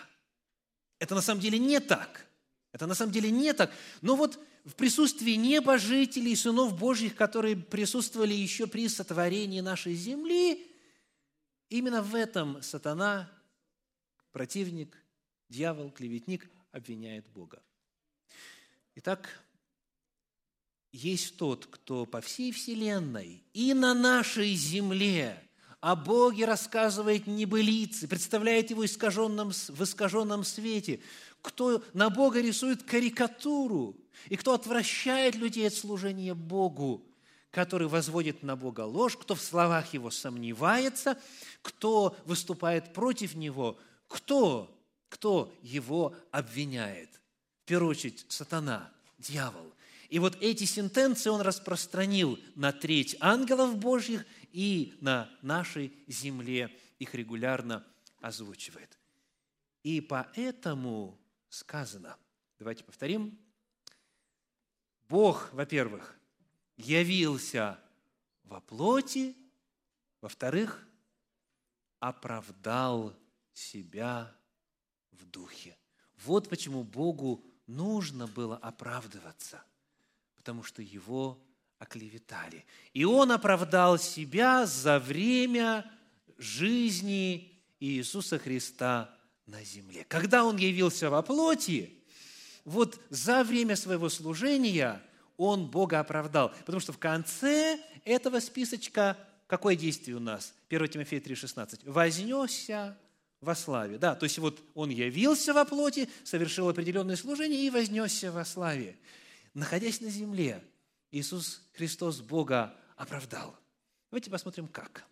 Это 0.98 1.14
на 1.14 1.20
самом 1.20 1.40
деле 1.40 1.58
не 1.58 1.80
так. 1.80 2.26
Это 2.72 2.86
на 2.86 2.94
самом 2.94 3.12
деле 3.12 3.30
не 3.30 3.52
так. 3.52 3.72
Но 4.00 4.16
вот 4.16 4.38
в 4.64 4.74
присутствии 4.74 5.32
небожителей, 5.32 6.34
сынов 6.34 6.78
Божьих, 6.78 7.14
которые 7.14 7.56
присутствовали 7.56 8.32
еще 8.32 8.66
при 8.66 8.88
сотворении 8.88 9.60
нашей 9.60 9.94
земли, 9.94 10.66
именно 11.68 12.02
в 12.02 12.14
этом 12.14 12.62
сатана, 12.62 13.30
противник, 14.32 14.96
дьявол, 15.48 15.90
клеветник, 15.90 16.50
обвиняет 16.72 17.28
Бога. 17.28 17.62
Итак, 18.96 19.44
есть 20.90 21.36
тот, 21.36 21.66
кто 21.66 22.06
по 22.06 22.20
всей 22.20 22.52
вселенной 22.52 23.44
и 23.52 23.74
на 23.74 23.94
нашей 23.94 24.54
земле 24.54 25.43
о 25.84 25.96
Боге 25.96 26.46
рассказывает 26.46 27.26
небылицы, 27.26 28.08
представляет 28.08 28.70
его 28.70 28.86
искаженном, 28.86 29.50
в 29.50 29.82
искаженном 29.82 30.42
свете, 30.42 31.00
кто 31.42 31.84
на 31.92 32.08
Бога 32.08 32.40
рисует 32.40 32.84
карикатуру, 32.84 33.94
и 34.30 34.36
кто 34.36 34.54
отвращает 34.54 35.34
людей 35.34 35.66
от 35.68 35.74
служения 35.74 36.32
Богу, 36.32 37.06
который 37.50 37.86
возводит 37.86 38.42
на 38.42 38.56
Бога 38.56 38.80
ложь, 38.80 39.18
кто 39.18 39.34
в 39.34 39.42
словах 39.42 39.92
Его 39.92 40.10
сомневается, 40.10 41.18
кто 41.60 42.16
выступает 42.24 42.94
против 42.94 43.34
Него, 43.34 43.78
кто, 44.08 44.74
кто 45.10 45.52
Его 45.60 46.14
обвиняет. 46.30 47.10
В 47.64 47.66
первую 47.66 47.90
очередь, 47.90 48.24
сатана, 48.30 48.90
дьявол. 49.18 49.74
И 50.08 50.18
вот 50.18 50.36
эти 50.40 50.64
сентенции 50.64 51.28
он 51.28 51.40
распространил 51.40 52.38
на 52.54 52.72
треть 52.72 53.16
ангелов 53.20 53.76
Божьих 53.76 54.24
и 54.54 54.96
на 55.00 55.28
нашей 55.42 55.92
земле 56.06 56.70
их 57.00 57.12
регулярно 57.16 57.84
озвучивает. 58.20 58.96
И 59.82 60.00
поэтому 60.00 61.20
сказано, 61.48 62.16
давайте 62.60 62.84
повторим, 62.84 63.36
Бог, 65.08 65.52
во-первых, 65.52 66.16
явился 66.76 67.80
во 68.44 68.60
плоти, 68.60 69.36
во-вторых, 70.20 70.86
оправдал 71.98 73.12
себя 73.52 74.32
в 75.10 75.26
духе. 75.26 75.76
Вот 76.18 76.48
почему 76.48 76.84
Богу 76.84 77.44
нужно 77.66 78.28
было 78.28 78.56
оправдываться, 78.58 79.64
потому 80.36 80.62
что 80.62 80.80
Его 80.80 81.43
оклеветали. 81.78 82.64
И 82.92 83.04
он 83.04 83.32
оправдал 83.32 83.98
себя 83.98 84.66
за 84.66 84.98
время 84.98 85.90
жизни 86.38 87.60
Иисуса 87.80 88.38
Христа 88.38 89.14
на 89.46 89.62
земле. 89.62 90.04
Когда 90.08 90.44
он 90.44 90.56
явился 90.56 91.10
во 91.10 91.22
плоти, 91.22 91.92
вот 92.64 92.98
за 93.10 93.44
время 93.44 93.76
своего 93.76 94.08
служения 94.08 95.02
он 95.36 95.66
Бога 95.70 96.00
оправдал. 96.00 96.50
Потому 96.60 96.80
что 96.80 96.92
в 96.92 96.98
конце 96.98 97.78
этого 98.04 98.40
списочка 98.40 99.16
какое 99.46 99.76
действие 99.76 100.16
у 100.16 100.20
нас? 100.20 100.54
1 100.68 100.88
Тимофея 100.88 101.20
3,16. 101.20 101.90
«Вознесся 101.90 102.96
во 103.40 103.54
славе». 103.54 103.98
Да, 103.98 104.14
то 104.14 104.24
есть 104.24 104.38
вот 104.38 104.62
он 104.74 104.90
явился 104.90 105.52
во 105.52 105.64
плоти, 105.64 106.08
совершил 106.24 106.68
определенное 106.68 107.16
служение 107.16 107.60
и 107.60 107.70
вознесся 107.70 108.32
во 108.32 108.44
славе. 108.44 108.96
Находясь 109.52 110.00
на 110.00 110.10
земле, 110.10 110.62
Иисус 111.14 111.62
Христос 111.74 112.22
Бога 112.22 112.76
оправдал. 112.96 113.56
Давайте 114.10 114.32
посмотрим, 114.32 114.66
как. 114.66 115.06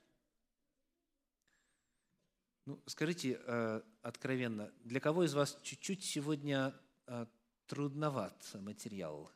Ну, 2.67 2.83
скажите 2.87 3.41
э, 3.41 3.83
откровенно, 4.03 4.73
для 4.83 4.99
кого 4.99 5.23
из 5.23 5.33
вас 5.33 5.61
чуть-чуть 5.63 6.03
сегодня 6.05 6.75
э, 7.07 7.27
трудноват 7.67 8.35
материал? 8.55 9.31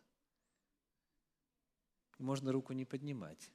Можно 2.18 2.50
руку 2.50 2.72
не 2.72 2.85
поднимать. 2.85 3.48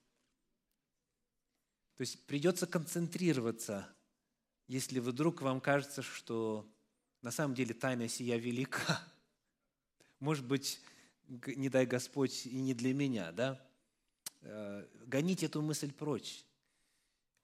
То 1.96 2.04
есть 2.04 2.26
придется 2.28 2.66
концентрироваться, 2.66 3.94
если 4.68 5.00
вдруг 5.00 5.42
вам 5.42 5.60
кажется, 5.60 6.02
что 6.02 6.66
на 7.22 7.32
самом 7.32 7.56
деле 7.56 7.74
тайна 7.74 8.08
сия 8.08 8.38
велика. 8.38 9.06
Может 10.20 10.46
быть, 10.46 10.82
не 11.56 11.70
дай 11.70 11.86
Господь, 11.86 12.46
и 12.46 12.62
не 12.62 12.74
для 12.74 12.94
меня, 12.94 13.32
да? 13.32 13.60
Э, 14.42 14.86
гонить 15.06 15.44
эту 15.44 15.62
мысль 15.62 15.92
прочь. 15.92 16.44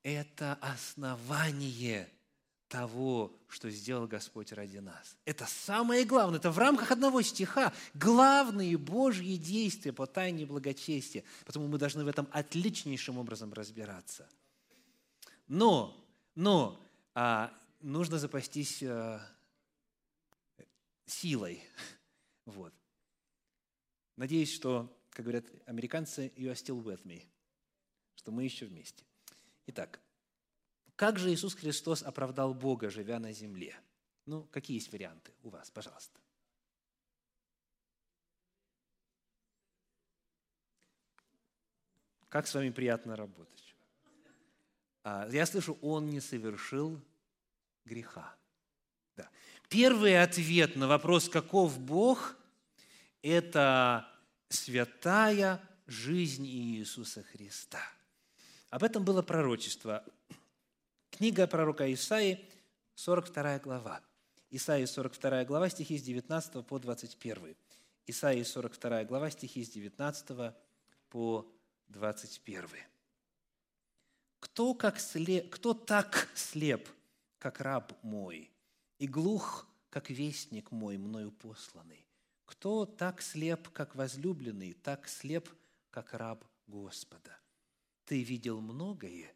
Это 0.03 0.57
основание 0.61 2.09
того, 2.67 3.33
что 3.47 3.69
сделал 3.69 4.07
Господь 4.07 4.51
ради 4.51 4.79
нас. 4.79 5.17
Это 5.25 5.45
самое 5.45 6.05
главное. 6.05 6.39
Это 6.39 6.51
в 6.51 6.57
рамках 6.57 6.91
одного 6.91 7.21
стиха. 7.21 7.73
Главные 7.93 8.77
Божьи 8.77 9.37
действия 9.37 9.93
по 9.93 10.05
тайне 10.05 10.45
благочестия. 10.45 11.23
Потому 11.45 11.67
мы 11.67 11.77
должны 11.77 12.03
в 12.03 12.07
этом 12.07 12.27
отличнейшим 12.31 13.17
образом 13.17 13.53
разбираться. 13.53 14.27
Но, 15.47 15.95
но 16.35 16.79
а, 17.13 17.53
нужно 17.81 18.19
запастись 18.19 18.83
а, 18.83 19.21
силой. 21.05 21.63
Вот. 22.45 22.73
Надеюсь, 24.17 24.51
что, 24.51 24.91
как 25.11 25.25
говорят 25.25 25.45
американцы, 25.65 26.33
you 26.35 26.51
are 26.51 26.55
still 26.55 26.83
with 26.83 27.03
me, 27.03 27.23
что 28.15 28.31
мы 28.31 28.43
еще 28.43 28.65
вместе. 28.65 29.05
Итак, 29.67 30.01
как 30.95 31.19
же 31.19 31.31
Иисус 31.31 31.53
Христос 31.53 32.01
оправдал 32.01 32.55
Бога, 32.55 32.89
живя 32.89 33.19
на 33.19 33.31
земле? 33.31 33.79
Ну, 34.25 34.43
какие 34.51 34.75
есть 34.75 34.91
варианты 34.91 35.33
у 35.43 35.49
вас, 35.49 35.69
пожалуйста? 35.69 36.19
Как 42.29 42.47
с 42.47 42.53
вами 42.53 42.71
приятно 42.71 43.15
работать. 43.15 43.75
А, 45.03 45.29
я 45.31 45.45
слышу, 45.45 45.77
он 45.81 46.09
не 46.09 46.19
совершил 46.19 46.99
греха. 47.85 48.35
Да. 49.15 49.29
Первый 49.69 50.21
ответ 50.21 50.75
на 50.75 50.87
вопрос, 50.87 51.29
каков 51.29 51.79
Бог, 51.79 52.36
это 53.21 54.07
святая 54.49 55.61
жизнь 55.87 56.45
Иисуса 56.45 57.23
Христа. 57.23 57.79
Об 58.69 58.83
этом 58.83 59.03
было 59.03 59.21
пророчество. 59.21 60.03
Книга 61.09 61.47
пророка 61.47 61.91
Исаии, 61.93 62.45
42 62.95 63.59
глава. 63.59 64.01
Исаии 64.49 64.85
42 64.85 65.45
глава, 65.45 65.69
стихи 65.69 65.97
с 65.97 66.03
19 66.03 66.65
по 66.65 66.79
21. 66.79 67.55
Исаии 68.05 68.43
42 68.43 69.03
глава, 69.05 69.29
стихи 69.29 69.63
с 69.63 69.69
19 69.69 70.53
по 71.09 71.51
21. 71.89 72.69
«Кто, 74.39 74.73
как 74.73 74.99
слеп, 74.99 75.49
кто 75.49 75.73
так 75.73 76.29
слеп, 76.35 76.87
как 77.39 77.59
раб 77.59 77.91
мой, 78.03 78.51
и 78.99 79.07
глух, 79.07 79.67
как 79.89 80.09
вестник 80.09 80.71
мой, 80.71 80.97
мною 80.97 81.31
посланный? 81.31 82.06
Кто 82.47 82.85
так 82.85 83.21
слеп, 83.21 83.69
как 83.69 83.93
возлюбленный, 83.93 84.73
так 84.73 85.09
слеп, 85.09 85.49
как 85.91 86.13
раб 86.13 86.45
Господа? 86.65 87.37
Ты 88.05 88.23
видел 88.23 88.61
многое, 88.61 89.35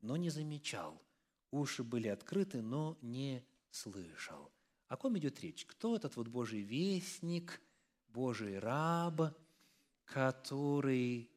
но 0.00 0.16
не 0.16 0.28
замечал. 0.28 1.00
Уши 1.52 1.84
были 1.84 2.08
открыты, 2.08 2.60
но 2.60 2.98
не 3.00 3.46
слышал. 3.70 4.50
О 4.88 4.96
ком 4.96 5.16
идет 5.18 5.40
речь? 5.40 5.64
Кто 5.66 5.94
этот 5.94 6.16
вот 6.16 6.26
Божий 6.26 6.62
вестник, 6.62 7.62
Божий 8.08 8.58
раб, 8.58 9.36
который 10.04 11.30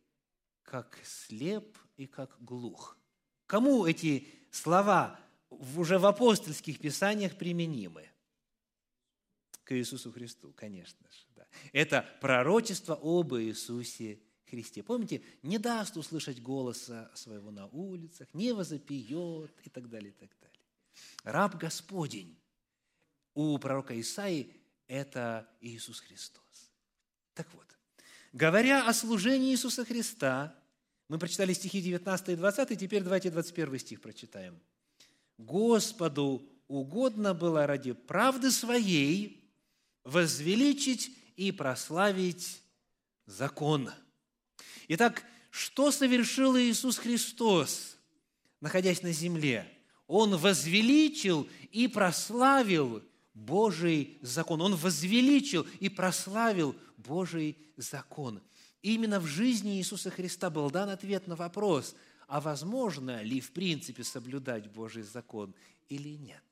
как 0.63 0.99
слеп 1.03 1.77
и 1.97 2.07
как 2.07 2.43
глух? 2.43 2.97
Кому 3.45 3.85
эти 3.85 4.27
слова 4.49 5.19
уже 5.51 5.99
в 5.99 6.05
апостольских 6.07 6.79
писаниях 6.79 7.37
применимы? 7.37 8.09
Иисусу 9.77 10.11
Христу, 10.11 10.53
конечно 10.55 11.07
же. 11.09 11.25
Да. 11.35 11.47
Это 11.73 12.07
пророчество 12.21 12.99
об 13.01 13.33
Иисусе 13.35 14.19
Христе. 14.45 14.83
Помните, 14.83 15.21
не 15.43 15.57
даст 15.57 15.97
услышать 15.97 16.41
голоса 16.41 17.09
своего 17.13 17.51
на 17.51 17.67
улицах, 17.67 18.27
не 18.33 18.53
возопьет 18.53 19.51
и 19.63 19.69
так 19.69 19.89
далее, 19.89 20.09
и 20.09 20.13
так 20.13 20.29
далее. 20.41 20.65
Раб 21.23 21.55
Господень 21.55 22.37
у 23.33 23.57
пророка 23.57 23.99
Исаи– 23.99 24.51
это 24.87 25.47
Иисус 25.61 26.01
Христос. 26.01 26.71
Так 27.33 27.47
вот, 27.53 27.65
говоря 28.33 28.87
о 28.87 28.93
служении 28.93 29.51
Иисуса 29.51 29.85
Христа, 29.85 30.53
мы 31.07 31.17
прочитали 31.17 31.53
стихи 31.53 31.81
19 31.81 32.29
и 32.29 32.35
20, 32.35 32.79
теперь 32.79 33.03
давайте 33.03 33.31
21 33.31 33.79
стих 33.79 34.01
прочитаем. 34.01 34.59
«Господу 35.37 36.45
угодно 36.67 37.33
было 37.33 37.65
ради 37.67 37.93
правды 37.93 38.51
своей 38.51 39.40
возвеличить 40.03 41.11
и 41.35 41.51
прославить 41.51 42.61
закон». 43.25 43.89
Итак, 44.87 45.23
что 45.49 45.91
совершил 45.91 46.57
Иисус 46.57 46.97
Христос, 46.97 47.97
находясь 48.59 49.03
на 49.03 49.11
земле? 49.11 49.71
Он 50.07 50.35
возвеличил 50.35 51.47
и 51.71 51.87
прославил 51.87 53.01
Божий 53.33 54.17
закон. 54.21 54.61
Он 54.61 54.75
возвеличил 54.75 55.65
и 55.79 55.89
прославил 55.89 56.75
Божий 56.97 57.57
закон. 57.77 58.41
И 58.81 58.95
именно 58.95 59.19
в 59.19 59.25
жизни 59.25 59.77
Иисуса 59.77 60.09
Христа 60.09 60.49
был 60.49 60.69
дан 60.69 60.89
ответ 60.89 61.27
на 61.27 61.35
вопрос, 61.35 61.95
а 62.27 62.41
возможно 62.41 63.21
ли 63.21 63.39
в 63.39 63.51
принципе 63.51 64.03
соблюдать 64.03 64.71
Божий 64.71 65.03
закон 65.03 65.53
или 65.87 66.17
нет. 66.17 66.43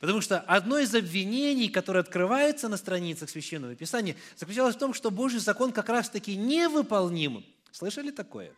Потому 0.00 0.20
что 0.20 0.40
одно 0.40 0.78
из 0.78 0.94
обвинений, 0.94 1.68
которое 1.68 2.00
открывается 2.00 2.68
на 2.68 2.76
страницах 2.76 3.30
Священного 3.30 3.74
Писания, 3.74 4.16
заключалось 4.36 4.76
в 4.76 4.78
том, 4.78 4.94
что 4.94 5.10
Божий 5.10 5.40
закон 5.40 5.72
как 5.72 5.88
раз-таки 5.88 6.36
невыполним. 6.36 7.44
Слышали 7.70 8.10
такое? 8.10 8.54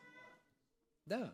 Да. 1.07 1.33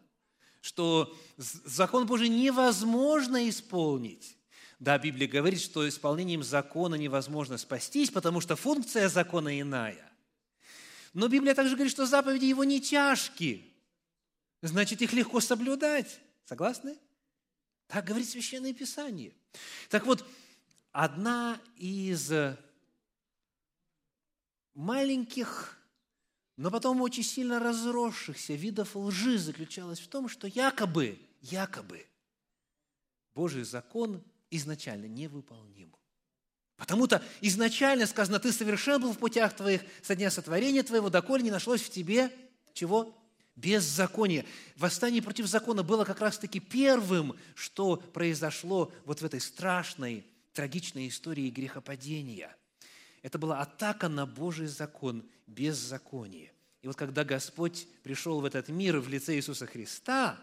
Что 0.60 1.16
закон 1.36 2.06
Божий 2.06 2.28
невозможно 2.28 3.48
исполнить. 3.48 4.36
Да, 4.78 4.98
Библия 4.98 5.28
говорит, 5.28 5.60
что 5.60 5.88
исполнением 5.88 6.42
закона 6.42 6.94
невозможно 6.94 7.58
спастись, 7.58 8.10
потому 8.10 8.40
что 8.40 8.56
функция 8.56 9.08
закона 9.08 9.60
иная. 9.60 10.10
Но 11.12 11.28
Библия 11.28 11.54
также 11.54 11.74
говорит, 11.74 11.92
что 11.92 12.06
заповеди 12.06 12.46
его 12.46 12.64
не 12.64 12.80
тяжкие. 12.80 13.62
Значит, 14.62 15.02
их 15.02 15.12
легко 15.12 15.40
соблюдать. 15.40 16.20
Согласны? 16.44 16.96
Так 17.90 18.04
говорит 18.04 18.28
Священное 18.28 18.72
Писание. 18.72 19.32
Так 19.88 20.06
вот, 20.06 20.24
одна 20.92 21.60
из 21.76 22.32
маленьких, 24.74 25.76
но 26.56 26.70
потом 26.70 27.00
очень 27.00 27.24
сильно 27.24 27.58
разросшихся 27.58 28.54
видов 28.54 28.94
лжи 28.94 29.38
заключалась 29.38 29.98
в 29.98 30.06
том, 30.06 30.28
что 30.28 30.46
якобы, 30.46 31.18
якобы 31.40 32.06
Божий 33.34 33.64
закон 33.64 34.22
изначально 34.50 35.06
невыполним. 35.06 35.92
Потому-то 36.76 37.22
изначально 37.40 38.06
сказано, 38.06 38.38
ты 38.38 38.52
совершен 38.52 39.02
был 39.02 39.12
в 39.12 39.18
путях 39.18 39.56
твоих 39.56 39.82
со 40.00 40.14
дня 40.14 40.30
сотворения 40.30 40.84
твоего, 40.84 41.10
доколе 41.10 41.42
не 41.42 41.50
нашлось 41.50 41.82
в 41.82 41.90
тебе 41.90 42.30
чего? 42.72 43.19
Беззаконие. 43.56 44.44
Восстание 44.76 45.22
против 45.22 45.46
закона 45.46 45.82
было 45.82 46.04
как 46.04 46.20
раз-таки 46.20 46.60
первым, 46.60 47.36
что 47.54 47.96
произошло 47.96 48.92
вот 49.04 49.20
в 49.20 49.24
этой 49.24 49.40
страшной, 49.40 50.24
трагичной 50.52 51.08
истории 51.08 51.50
грехопадения. 51.50 52.56
Это 53.22 53.38
была 53.38 53.60
атака 53.60 54.08
на 54.08 54.26
Божий 54.26 54.66
закон, 54.66 55.28
беззаконие. 55.46 56.52
И 56.82 56.86
вот 56.86 56.96
когда 56.96 57.24
Господь 57.24 57.86
пришел 58.02 58.40
в 58.40 58.44
этот 58.46 58.68
мир 58.68 58.98
в 59.00 59.08
лице 59.08 59.36
Иисуса 59.36 59.66
Христа, 59.66 60.38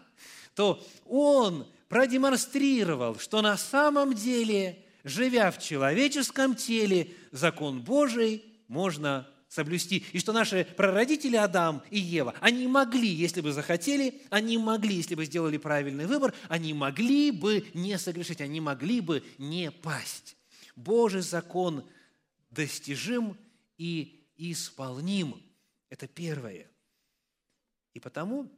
то 0.54 0.84
Он 1.04 1.66
продемонстрировал, 1.88 3.18
что 3.18 3.42
на 3.42 3.56
самом 3.56 4.14
деле, 4.14 4.84
живя 5.02 5.50
в 5.50 5.58
человеческом 5.58 6.54
теле, 6.54 7.12
закон 7.32 7.82
Божий 7.82 8.44
можно 8.68 9.28
соблюсти. 9.48 10.04
И 10.12 10.18
что 10.18 10.32
наши 10.32 10.64
прародители 10.76 11.36
Адам 11.36 11.82
и 11.90 11.98
Ева, 11.98 12.34
они 12.40 12.66
могли, 12.66 13.08
если 13.08 13.40
бы 13.40 13.52
захотели, 13.52 14.22
они 14.30 14.58
могли, 14.58 14.94
если 14.94 15.14
бы 15.14 15.24
сделали 15.24 15.56
правильный 15.56 16.06
выбор, 16.06 16.34
они 16.48 16.74
могли 16.74 17.30
бы 17.30 17.66
не 17.74 17.98
согрешить, 17.98 18.40
они 18.40 18.60
могли 18.60 19.00
бы 19.00 19.24
не 19.38 19.70
пасть. 19.70 20.36
Божий 20.76 21.22
закон 21.22 21.88
достижим 22.50 23.36
и 23.78 24.26
исполним. 24.36 25.42
Это 25.88 26.06
первое. 26.06 26.70
И 27.94 28.00
потому, 28.00 28.52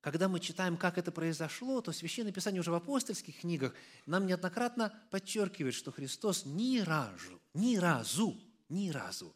когда 0.00 0.28
мы 0.28 0.38
читаем, 0.38 0.76
как 0.76 0.98
это 0.98 1.10
произошло, 1.10 1.80
то 1.80 1.92
Священное 1.92 2.32
Писание 2.32 2.60
уже 2.60 2.70
в 2.70 2.74
апостольских 2.74 3.40
книгах 3.40 3.74
нам 4.06 4.26
неоднократно 4.26 4.96
подчеркивает, 5.10 5.74
что 5.74 5.90
Христос 5.90 6.46
ни 6.46 6.78
разу, 6.78 7.40
ни 7.54 7.76
разу, 7.76 8.40
ни 8.68 8.90
разу 8.90 9.34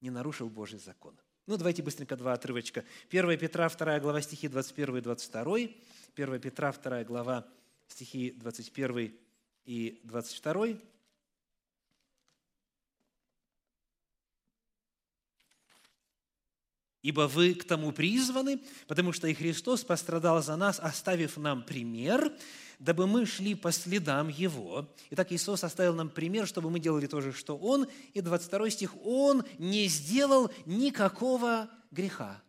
не 0.00 0.10
нарушил 0.10 0.48
Божий 0.48 0.78
закон. 0.78 1.14
Ну, 1.46 1.56
давайте 1.56 1.82
быстренько 1.82 2.16
два 2.16 2.32
отрывочка. 2.32 2.84
1 3.10 3.38
Петра, 3.38 3.68
2 3.68 4.00
глава, 4.00 4.20
стихи 4.22 4.48
21 4.48 4.98
и 4.98 5.00
22. 5.00 5.58
1 6.16 6.40
Петра, 6.40 6.72
2 6.72 7.04
глава, 7.04 7.48
стихи 7.88 8.30
21 8.30 9.18
и 9.64 10.00
22. 10.04 10.78
Ибо 17.02 17.28
вы 17.28 17.54
к 17.54 17.64
тому 17.64 17.92
призваны, 17.92 18.60
потому 18.86 19.12
что 19.12 19.26
и 19.26 19.34
Христос 19.34 19.84
пострадал 19.84 20.42
за 20.42 20.56
нас, 20.56 20.78
оставив 20.78 21.38
нам 21.38 21.64
пример, 21.64 22.30
дабы 22.80 23.06
мы 23.06 23.26
шли 23.26 23.54
по 23.54 23.70
следам 23.70 24.28
Его. 24.28 24.88
Итак, 25.10 25.30
Иисус 25.30 25.62
оставил 25.62 25.94
нам 25.94 26.08
пример, 26.08 26.46
чтобы 26.46 26.70
мы 26.70 26.80
делали 26.80 27.06
то 27.06 27.20
же, 27.20 27.32
что 27.32 27.56
Он. 27.56 27.86
И 28.14 28.22
22 28.22 28.70
стих, 28.70 28.94
Он 29.04 29.44
не 29.58 29.86
сделал 29.86 30.50
никакого 30.64 31.70
греха. 31.90 32.42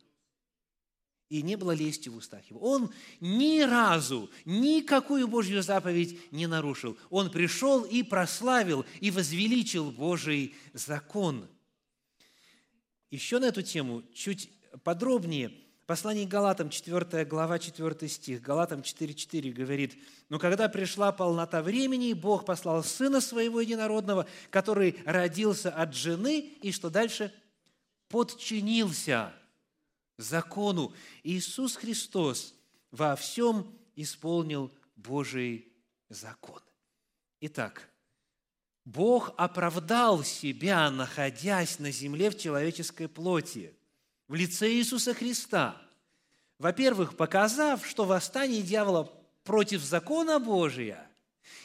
И 1.28 1.42
не 1.44 1.56
было 1.56 1.72
лести 1.72 2.10
в 2.10 2.18
устах 2.18 2.44
его. 2.50 2.60
Он 2.60 2.92
ни 3.22 3.62
разу 3.62 4.30
никакую 4.44 5.28
Божью 5.28 5.62
заповедь 5.62 6.20
не 6.32 6.48
нарушил. 6.48 6.98
Он 7.10 7.30
пришел 7.30 7.84
и 7.84 8.04
прославил, 8.04 8.86
и 9.00 9.12
возвеличил 9.12 9.92
Божий 9.92 10.56
закон. 10.74 11.48
Еще 13.10 13.40
на 13.40 13.46
эту 13.46 13.62
тему 13.62 14.04
чуть 14.14 14.50
подробнее– 14.84 15.54
Послание 15.88 16.28
Галатам, 16.28 16.70
4 16.70 17.26
глава, 17.26 17.60
4 17.60 18.08
стих, 18.08 18.42
Галатам 18.42 18.82
4.4 18.82 19.52
говорит, 19.52 19.98
«Но 20.30 20.40
когда 20.40 20.70
пришла 20.70 21.12
полнота 21.12 21.62
времени, 21.62 22.14
Бог 22.14 22.46
послал 22.46 22.84
Сына 22.84 23.20
Своего 23.20 23.62
Единородного, 23.62 24.28
который 24.52 25.02
родился 25.06 25.72
от 25.72 25.94
жены, 25.94 26.40
и 26.40 26.72
что 26.72 26.90
дальше? 26.90 27.34
Подчинился 28.10 29.34
закону. 30.18 30.94
Иисус 31.24 31.76
Христос 31.76 32.54
во 32.92 33.16
всем 33.16 33.68
исполнил 33.96 34.72
Божий 34.96 35.74
закон». 36.10 36.62
Итак, 37.42 37.90
Бог 38.86 39.34
оправдал 39.36 40.24
себя, 40.24 40.92
находясь 40.92 41.80
на 41.80 41.92
земле 41.92 42.30
в 42.30 42.38
человеческой 42.38 43.08
плоти– 43.08 43.76
в 44.32 44.34
лице 44.34 44.72
Иисуса 44.72 45.14
Христа. 45.14 45.76
Во-первых, 46.58 47.18
показав, 47.18 47.86
что 47.86 48.06
восстание 48.06 48.62
дьявола 48.62 49.12
против 49.44 49.82
закона 49.82 50.40
Божия, 50.40 51.06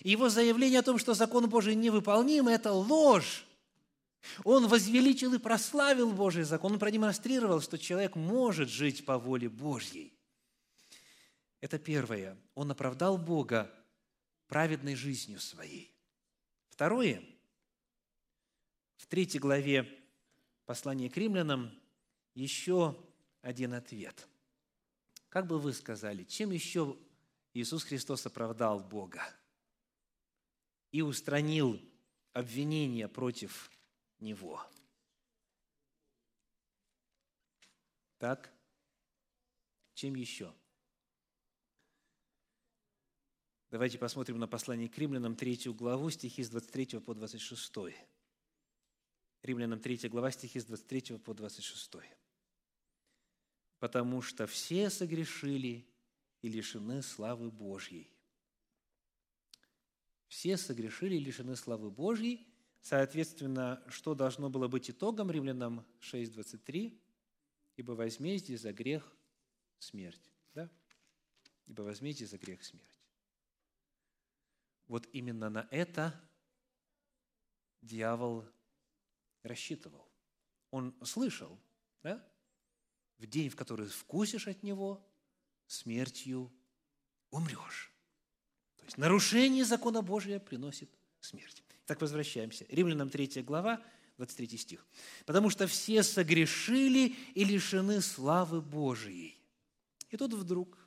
его 0.03 0.29
заявление 0.29 0.81
о 0.81 0.83
том, 0.83 0.99
что 0.99 1.15
закон 1.15 1.49
Божий 1.49 1.77
невыполним, 1.77 2.49
это 2.49 2.73
ложь. 2.73 3.47
Он 4.43 4.67
возвеличил 4.67 5.33
и 5.35 5.39
прославил 5.39 6.11
Божий 6.11 6.43
закон. 6.43 6.73
Он 6.73 6.79
продемонстрировал, 6.81 7.61
что 7.61 7.79
человек 7.79 8.17
может 8.17 8.69
жить 8.69 9.05
по 9.05 9.17
воле 9.17 9.49
Божьей. 9.49 10.13
Это 11.61 11.79
первое. 11.79 12.37
Он 12.57 12.69
оправдал 12.73 13.17
Бога 13.17 13.73
праведной 14.49 14.97
жизнью 14.97 15.39
своей. 15.39 15.95
Второе. 16.71 17.23
В 18.97 19.07
третьей 19.07 19.39
главе 19.39 19.89
послания 20.65 21.09
к 21.09 21.17
римлянам 21.17 21.71
еще 22.37 22.95
один 23.41 23.73
ответ. 23.73 24.29
Как 25.31 25.47
бы 25.47 25.59
вы 25.59 25.73
сказали, 25.73 26.23
чем 26.23 26.53
еще 26.53 26.97
Иисус 27.55 27.83
Христос 27.83 28.27
оправдал 28.27 28.79
Бога 28.79 29.23
и 30.93 31.03
устранил 31.03 31.81
обвинения 32.33 33.09
против 33.09 33.71
Него? 34.21 34.63
Так? 38.19 38.53
Чем 39.95 40.15
еще? 40.15 40.55
Давайте 43.71 43.99
посмотрим 43.99 44.39
на 44.39 44.47
послание 44.47 44.89
к 44.89 44.99
римлянам, 44.99 45.37
третью 45.37 45.75
главу, 45.75 46.11
стихи 46.11 46.43
с 46.43 46.51
23 46.51 47.01
по 47.01 47.15
26. 47.15 47.73
Римлянам 49.43 49.81
3 49.81 50.09
глава, 50.09 50.31
стихи 50.31 50.61
с 50.61 50.65
23 50.67 51.19
по 51.19 51.35
26. 51.35 51.97
«Потому 53.87 54.21
что 54.21 54.49
все 54.49 54.91
согрешили 54.91 55.87
и 56.43 56.49
лишены 56.49 57.03
славы 57.03 57.53
Божьей». 57.53 58.11
Все 60.27 60.57
согрешили 60.57 61.15
и 61.15 61.21
лишены 61.21 61.55
славы 61.55 61.93
Божьей. 61.93 62.53
Соответственно, 62.81 63.81
что 63.87 64.17
должно 64.17 64.51
было 64.51 64.67
быть 64.67 64.91
итогом 64.91 65.31
Римлянам 65.31 65.87
6.23? 66.01 67.01
«Ибо 67.77 67.93
возмездие 67.93 68.59
за 68.59 68.73
грех– 68.73 69.17
смерть». 69.79 70.33
Да? 70.53 70.69
«Ибо 71.67 71.83
возмездие 71.83 72.27
за 72.27 72.39
грех– 72.39 72.65
смерть». 72.65 73.01
Вот 74.89 75.07
именно 75.13 75.49
на 75.49 75.69
это 75.71 76.13
дьявол 77.83 78.45
рассчитывал. 79.45 80.11
Он 80.73 80.93
слышал, 81.05 81.57
да? 82.03 82.29
В 83.19 83.27
день, 83.27 83.49
в 83.49 83.57
который 83.57 83.89
вкусишь 83.89 84.49
от 84.49 84.63
него, 84.63 85.05
смертью 85.67 86.53
умрешь. 87.31 87.93
То 88.77 88.85
есть 88.85 88.99
нарушение 88.99 89.65
закона 89.65 90.03
Божия 90.03 90.39
приносит 90.39 90.91
смерть. 91.21 91.63
Так 91.87 92.01
возвращаемся. 92.01 92.67
Римлянам 92.69 93.11
3 93.11 93.43
глава, 93.43 93.83
23 94.17 94.59
стих. 94.59 94.87
«Потому 95.25 95.51
что 95.51 95.67
все 95.67 96.03
согрешили 96.03 97.15
и 97.35 97.45
лишены 97.45 98.01
славы 98.01 98.61
Божией». 98.61 99.39
И 100.11 100.17
тут 100.17 100.33
вдруг, 100.35 100.79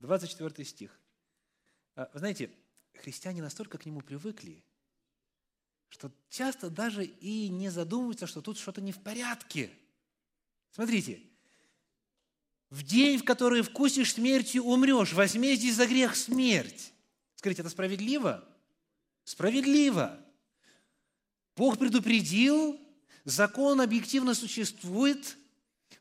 24 0.00 0.64
стих. 0.64 0.98
А, 1.94 2.10
вы 2.12 2.18
знаете, 2.18 2.50
христиане 2.94 3.42
настолько 3.42 3.78
к 3.78 3.86
нему 3.86 4.00
привыкли, 4.00 4.62
что 5.88 6.12
часто 6.28 6.68
даже 6.68 7.04
и 7.04 7.48
не 7.48 7.70
задумываются, 7.70 8.26
что 8.26 8.42
тут 8.42 8.58
что-то 8.58 8.80
не 8.80 8.92
в 8.92 9.02
порядке. 9.02 9.70
Смотрите, 10.70 11.22
в 12.70 12.82
день, 12.82 13.18
в 13.18 13.24
который 13.24 13.62
вкусишь 13.62 14.14
смертью, 14.14 14.64
умрешь, 14.64 15.12
возмездие 15.12 15.72
за 15.72 15.86
грех 15.86 16.16
смерть. 16.16 16.92
Скажите, 17.34 17.62
это 17.62 17.70
справедливо? 17.70 18.44
Справедливо. 19.24 20.18
Бог 21.56 21.78
предупредил, 21.78 22.78
закон 23.24 23.80
объективно 23.80 24.34
существует, 24.34 25.36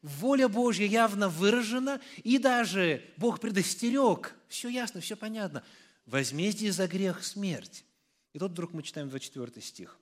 воля 0.01 0.47
Божья 0.47 0.85
явно 0.85 1.29
выражена, 1.29 2.01
и 2.23 2.37
даже 2.37 3.03
Бог 3.17 3.39
предостерег. 3.39 4.35
Все 4.47 4.69
ясно, 4.69 5.01
все 5.01 5.15
понятно– 5.15 5.63
возмездие 6.05 6.71
за 6.71 6.87
грех– 6.87 7.23
смерть. 7.23 7.85
И 8.33 8.39
тут 8.39 8.51
вдруг 8.51 8.73
мы 8.73 8.83
читаем 8.83 9.09
24 9.09 9.61
стих. 9.61 9.97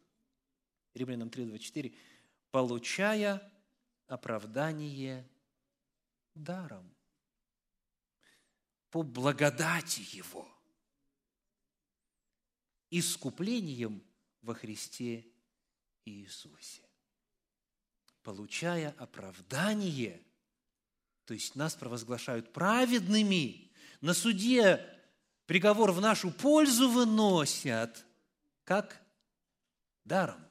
Римлянам 0.93 1.29
3, 1.29 1.45
24. 1.45 1.93
«Получая 2.51 3.51
оправдание 4.07 5.27
даром, 6.35 6.95
по 8.89 9.03
благодати 9.03 10.01
Его, 10.15 10.47
искуплением 12.89 14.03
во 14.41 14.53
Христе 14.53 15.25
Иисусе». 16.05 16.83
Получая 18.23 18.91
оправдание, 18.97 20.25
то 21.25 21.33
есть 21.33 21.55
нас 21.55 21.75
провозглашают 21.75 22.53
праведными, 22.53 23.71
на 23.99 24.13
суде 24.13 24.89
приговор 25.45 25.91
в 25.91 26.01
нашу 26.01 26.31
пользу 26.31 26.89
выносят, 26.89 28.05
как 28.63 29.01
даром, 30.05 30.45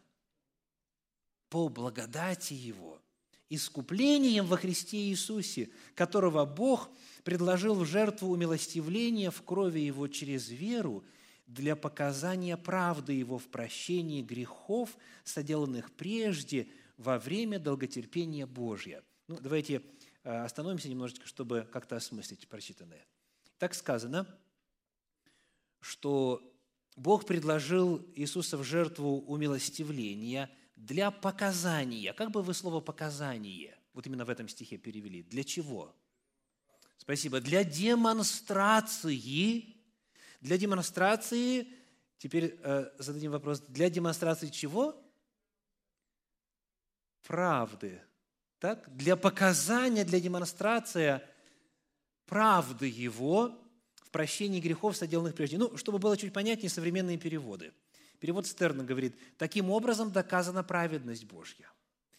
по 1.48 1.68
благодати 1.68 2.54
Его, 2.54 3.01
искуплением 3.54 4.46
во 4.46 4.56
Христе 4.56 4.98
Иисусе, 5.08 5.70
которого 5.94 6.44
Бог 6.44 6.90
предложил 7.24 7.74
в 7.74 7.84
жертву 7.84 8.28
умилостивления 8.30 9.30
в 9.30 9.42
крови 9.42 9.80
Его 9.80 10.08
через 10.08 10.48
веру 10.48 11.04
для 11.46 11.76
показания 11.76 12.56
правды 12.56 13.12
Его 13.12 13.38
в 13.38 13.48
прощении 13.48 14.22
грехов, 14.22 14.96
соделанных 15.24 15.92
прежде 15.92 16.68
во 16.96 17.18
время 17.18 17.58
долготерпения 17.58 18.46
Божья. 18.46 19.02
Ну, 19.28 19.38
давайте 19.40 19.82
э, 20.24 20.44
остановимся 20.44 20.88
немножечко, 20.88 21.26
чтобы 21.26 21.68
как-то 21.72 21.96
осмыслить 21.96 22.48
прочитанное. 22.48 23.06
Так 23.58 23.74
сказано– 23.74 24.26
что 25.82 26.40
Бог 26.96 27.26
предложил 27.26 28.06
Иисуса 28.14 28.56
в 28.56 28.64
жертву 28.64 29.20
умилостивления 29.20 30.48
для 30.76 31.10
показания. 31.10 32.12
Как 32.12 32.30
бы 32.30 32.42
вы 32.42 32.54
слово 32.54 32.80
«показание» 32.80 33.76
вот 33.92 34.06
именно 34.06 34.24
в 34.24 34.30
этом 34.30 34.48
стихе 34.48 34.78
перевели? 34.78 35.22
Для 35.22 35.44
чего? 35.44 35.94
Спасибо. 36.96 37.40
Для 37.40 37.64
демонстрации. 37.64 39.76
Для 40.40 40.58
демонстрации, 40.58 41.68
теперь 42.18 42.58
э, 42.62 42.90
зададим 42.98 43.32
вопрос, 43.32 43.60
для 43.60 43.90
демонстрации 43.90 44.48
чего? 44.48 44.98
Правды. 47.26 48.00
Так? 48.58 48.94
Для 48.96 49.16
показания, 49.16 50.04
для 50.04 50.20
демонстрации 50.20 51.20
правды 52.26 52.88
Его– 52.88 53.58
прощении 54.12 54.60
грехов, 54.60 54.96
соделанных 54.96 55.34
прежде. 55.34 55.58
Ну, 55.58 55.76
чтобы 55.76 55.98
было 55.98 56.16
чуть 56.16 56.32
понятнее, 56.32 56.70
современные 56.70 57.18
переводы. 57.18 57.72
Перевод 58.22 58.46
Стерна 58.46 58.84
говорит, 58.84 59.16
таким 59.36 59.68
образом 59.68 60.12
доказана 60.12 60.62
праведность 60.62 61.24
Божья. 61.24 61.68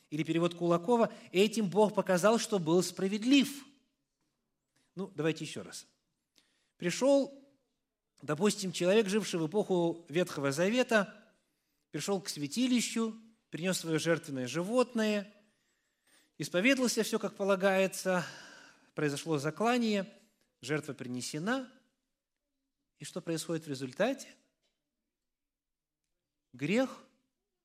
Или 0.10 0.24
перевод 0.24 0.54
Кулакова, 0.54 1.10
этим 1.32 1.70
Бог 1.70 1.96
показал, 1.96 2.40
что 2.40 2.60
был 2.60 2.84
справедлив. 2.84 3.66
Ну, 4.96 5.10
давайте 5.16 5.46
еще 5.46 5.62
раз. 5.62 5.88
Пришел, 6.76 7.34
допустим, 8.22 8.74
человек, 8.74 9.08
живший 9.08 9.40
в 9.40 9.48
эпоху 9.48 10.06
Ветхого 10.10 10.52
Завета, 10.52 11.16
пришел 11.92 12.20
к 12.20 12.28
святилищу, 12.28 13.16
принес 13.50 13.78
свое 13.78 13.98
жертвенное 13.98 14.46
животное, 14.46 15.34
исповедовался 16.38 17.04
все, 17.04 17.18
как 17.18 17.38
полагается, 17.38 18.26
произошло 18.94 19.38
заклание, 19.38 20.14
жертва 20.60 20.92
принесена– 20.92 21.72
и 23.04 23.06
что 23.06 23.20
происходит 23.20 23.66
в 23.66 23.70
результате? 23.70 24.30
Грех 26.54 27.04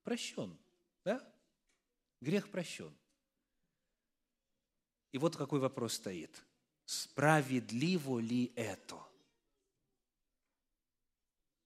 прощен. 0.02 0.56
Да? 1.04 1.22
Грех 2.20 2.50
прощен. 2.50 2.92
И 5.12 5.18
вот 5.18 5.36
какой 5.36 5.60
вопрос 5.60 5.94
стоит. 5.94 6.44
Справедливо 6.84 8.18
ли 8.18 8.52
это? 8.56 8.96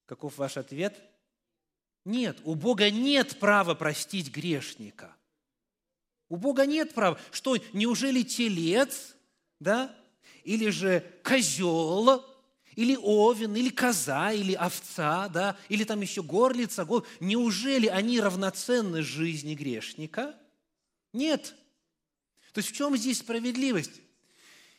Каков 0.07 0.37
ваш 0.37 0.57
ответ? 0.57 1.01
Нет, 2.05 2.41
у 2.45 2.55
Бога 2.55 2.91
нет 2.91 3.39
права 3.39 3.75
простить 3.75 4.31
грешника. 4.31 5.17
У 6.29 6.37
Бога 6.37 6.67
нет 6.67 6.93
права. 6.95 7.21
Что, 7.31 7.57
неужели 7.73 8.23
телец, 8.23 9.15
да, 9.61 9.97
или 10.43 10.71
же 10.71 11.01
козел 11.23 12.25
или 12.75 12.97
овен, 12.97 13.55
или 13.55 13.71
коза, 13.71 14.33
или 14.33 14.53
овца, 14.53 15.29
да, 15.29 15.57
или 15.69 15.85
там 15.85 16.01
еще 16.01 16.23
горлица, 16.23 16.85
гор... 16.85 17.07
неужели 17.21 17.87
они 17.87 18.21
равноценны 18.21 19.03
жизни 19.03 19.55
грешника? 19.55 20.39
Нет. 21.13 21.55
То 22.53 22.59
есть 22.59 22.71
в 22.71 22.73
чем 22.73 22.97
здесь 22.97 23.19
справедливость? 23.19 24.01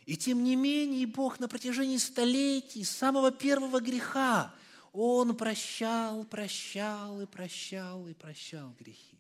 И 0.06 0.18
тем 0.18 0.44
не 0.44 0.56
менее 0.56 1.08
Бог 1.08 1.40
на 1.40 1.48
протяжении 1.48 1.98
столетий, 1.98 2.84
с 2.84 2.92
самого 2.92 3.32
первого 3.32 3.80
греха, 3.80 4.54
Он 4.92 5.36
прощал, 5.36 6.26
прощал 6.26 7.22
и 7.22 7.26
прощал 7.26 8.08
и 8.08 8.14
прощал 8.14 8.72
грехи. 8.80 9.20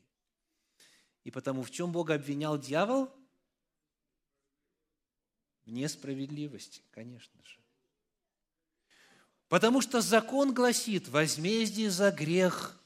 И 1.23 1.31
потому 1.31 1.63
в 1.63 1.71
чем 1.71 1.91
Бог 1.91 2.09
обвинял 2.09 2.59
дьявол? 2.59 3.09
В 5.65 5.71
несправедливости, 5.71 6.81
конечно 6.91 7.39
же. 7.45 7.62
Потому 9.49 9.81
что 9.81 10.01
закон 10.01 10.53
гласит, 10.53 11.09
возмездие 11.09 11.89
за 11.89 12.11
грех– 12.11 12.79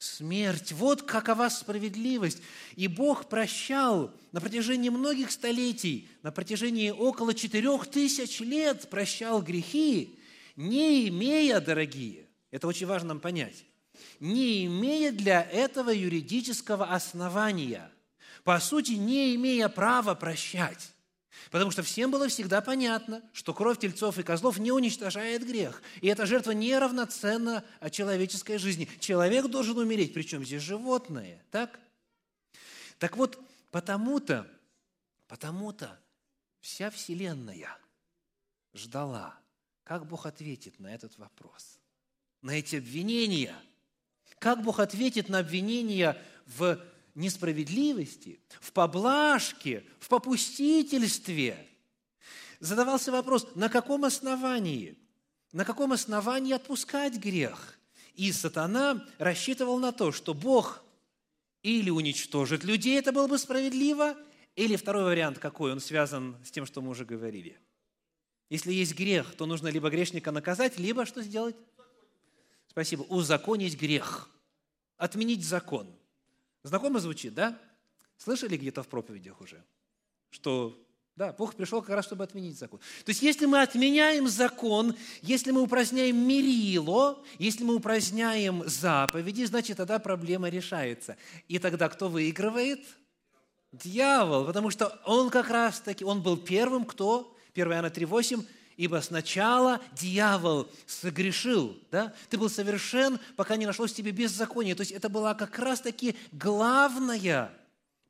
смерть. 0.00 0.72
Вот 0.72 1.02
какова 1.02 1.48
справедливость. 1.50 2.42
И 2.74 2.88
Бог 2.88 3.28
прощал 3.28 4.12
на 4.32 4.40
протяжении 4.40 4.88
многих 4.88 5.30
столетий, 5.30 6.08
на 6.22 6.32
протяжении 6.32 6.90
около 6.90 7.34
четырех 7.34 7.86
тысяч 7.86 8.40
лет 8.40 8.88
прощал 8.88 9.42
грехи, 9.42 10.18
не 10.56 11.08
имея, 11.08 11.60
дорогие, 11.60 12.26
это 12.50 12.66
очень 12.66 12.86
важно 12.86 13.08
нам 13.08 13.20
понять, 13.20 13.64
не 14.18 14.66
имея 14.66 15.12
для 15.12 15.42
этого 15.42 15.90
юридического 15.90 16.86
основания, 16.86 17.90
по 18.42 18.58
сути, 18.58 18.92
не 18.92 19.34
имея 19.36 19.68
права 19.68 20.14
прощать. 20.14 20.92
Потому 21.50 21.70
что 21.70 21.82
всем 21.82 22.10
было 22.10 22.28
всегда 22.28 22.60
понятно, 22.60 23.22
что 23.32 23.54
кровь 23.54 23.78
тельцов 23.78 24.18
и 24.18 24.22
козлов 24.22 24.58
не 24.58 24.72
уничтожает 24.72 25.46
грех. 25.46 25.82
И 26.00 26.08
эта 26.08 26.26
жертва 26.26 26.50
не 26.52 26.76
равноценна 26.76 27.64
человеческой 27.90 28.58
жизни. 28.58 28.88
Человек 28.98 29.46
должен 29.48 29.78
умереть, 29.78 30.12
причем 30.12 30.44
здесь 30.44 30.62
животное. 30.62 31.44
Так? 31.50 31.78
Так 32.98 33.16
вот, 33.16 33.38
потому-то, 33.70 34.46
потому-то 35.28 35.98
вся 36.60 36.90
Вселенная 36.90 37.78
ждала, 38.74 39.38
как 39.84 40.06
Бог 40.06 40.26
ответит 40.26 40.78
на 40.80 40.94
этот 40.94 41.16
вопрос, 41.18 41.78
на 42.42 42.52
эти 42.52 42.76
обвинения– 42.76 43.56
как 44.40 44.62
Бог 44.62 44.80
ответит 44.80 45.28
на 45.28 45.38
обвинения 45.38 46.16
в 46.46 46.80
несправедливости, 47.20 48.40
в 48.60 48.72
поблажке, 48.72 49.84
в 50.00 50.08
попустительстве? 50.08 51.66
Задавался 52.58 53.12
вопрос, 53.12 53.46
на 53.54 53.68
каком 53.68 54.04
основании? 54.04 54.98
На 55.52 55.64
каком 55.64 55.92
основании 55.92 56.52
отпускать 56.52 57.16
грех? 57.16 57.78
И 58.14 58.32
сатана 58.32 59.06
рассчитывал 59.18 59.78
на 59.78 59.92
то, 59.92 60.12
что 60.12 60.34
Бог 60.34 60.82
или 61.62 61.90
уничтожит 61.90 62.64
людей, 62.64 62.98
это 62.98 63.12
было 63.12 63.28
бы 63.28 63.38
справедливо, 63.38 64.16
или 64.56 64.76
второй 64.76 65.04
вариант 65.04 65.38
какой, 65.38 65.72
он 65.72 65.80
связан 65.80 66.36
с 66.44 66.50
тем, 66.50 66.66
что 66.66 66.82
мы 66.82 66.90
уже 66.90 67.04
говорили. 67.04 67.58
Если 68.48 68.72
есть 68.72 68.94
грех, 68.94 69.34
то 69.36 69.46
нужно 69.46 69.68
либо 69.68 69.90
грешника 69.90 70.32
наказать, 70.32 70.78
либо 70.78 71.06
что 71.06 71.22
сделать? 71.22 71.56
Спасибо. 72.68 73.02
Узаконить 73.02 73.80
грех. 73.80 74.28
Отменить 74.96 75.44
закон. 75.44 75.88
Знакомо 76.62 77.00
звучит, 77.00 77.34
да? 77.34 77.58
Слышали 78.16 78.56
где-то 78.56 78.82
в 78.82 78.88
проповедях 78.88 79.40
уже? 79.40 79.64
Что, 80.30 80.78
да, 81.16 81.32
Бог 81.32 81.54
пришел 81.54 81.80
как 81.80 81.96
раз, 81.96 82.04
чтобы 82.04 82.24
отменить 82.24 82.58
закон. 82.58 82.80
То 83.04 83.10
есть, 83.10 83.22
если 83.22 83.46
мы 83.46 83.62
отменяем 83.62 84.28
закон, 84.28 84.94
если 85.22 85.50
мы 85.50 85.62
упраздняем 85.62 86.16
мерило, 86.16 87.22
если 87.38 87.64
мы 87.64 87.74
упраздняем 87.74 88.62
заповеди, 88.66 89.44
значит, 89.44 89.78
тогда 89.78 89.98
проблема 89.98 90.48
решается. 90.48 91.16
И 91.48 91.58
тогда 91.58 91.88
кто 91.88 92.08
выигрывает? 92.08 92.80
Дьявол, 93.72 94.46
потому 94.46 94.70
что 94.70 95.00
он 95.06 95.30
как 95.30 95.48
раз-таки, 95.48 96.04
он 96.04 96.22
был 96.22 96.36
первым, 96.36 96.84
кто, 96.84 97.36
1 97.54 97.72
Иоанна 97.72 97.86
3,8, 97.86 98.44
ибо 98.80 99.02
сначала 99.02 99.78
дьявол 99.92 100.66
согрешил, 100.86 101.78
да? 101.90 102.14
Ты 102.30 102.38
был 102.38 102.48
совершен, 102.48 103.20
пока 103.36 103.56
не 103.56 103.66
нашлось 103.66 103.92
в 103.92 103.94
тебе 103.94 104.10
беззаконие. 104.10 104.74
То 104.74 104.80
есть 104.80 104.92
это 104.92 105.10
была 105.10 105.34
как 105.34 105.58
раз-таки 105.58 106.16
главная 106.32 107.52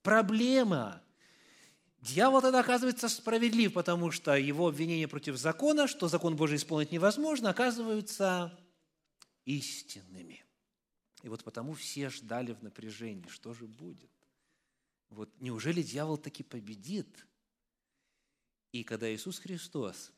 проблема. 0.04 1.02
Дьявол 2.02 2.40
тогда 2.40 2.60
оказывается 2.60 3.08
справедлив, 3.08 3.72
потому 3.72 4.12
что 4.12 4.36
его 4.36 4.68
обвинения 4.68 5.08
против 5.08 5.36
закона, 5.36 5.88
что 5.88 6.06
закон 6.06 6.36
Божий 6.36 6.56
исполнить 6.56 6.92
невозможно, 6.92 7.50
оказываются 7.50 8.56
истинными. 9.46 10.44
И 11.24 11.28
вот 11.28 11.42
потому 11.42 11.74
все 11.74 12.10
ждали 12.10 12.52
в 12.52 12.62
напряжении, 12.62 13.26
что 13.28 13.54
же 13.54 13.66
будет. 13.66 14.12
Вот 15.08 15.28
неужели 15.40 15.82
дьявол 15.82 16.16
таки 16.16 16.44
победит? 16.44 17.26
И 18.70 18.84
когда 18.84 19.12
Иисус 19.12 19.40
Христос 19.40 20.12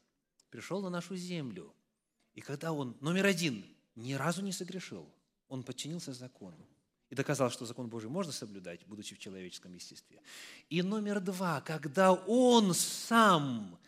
пришел 0.53 0.82
на 0.82 0.90
нашу 0.90 1.16
землю. 1.16 1.74
И 2.34 2.40
когда 2.40 2.72
он, 2.72 2.96
номер 3.00 3.26
один, 3.26 3.64
ни 3.96 4.12
разу 4.12 4.42
не 4.42 4.53
согрешил, 4.53 5.09
он 5.48 5.62
подчинился 5.64 6.12
закону 6.12 6.68
и 7.11 7.14
доказал, 7.14 7.50
что 7.50 7.66
закон 7.66 7.88
Божий 7.88 8.11
можно 8.11 8.32
соблюдать, 8.32 8.86
будучи 8.86 9.14
в 9.14 9.18
человеческом 9.18 9.74
естестве. 9.74 10.20
И 10.68 10.82
номер 10.82 11.20
два, 11.20 11.62
когда 11.62 12.12
он 12.12 12.74
сам 12.74 13.78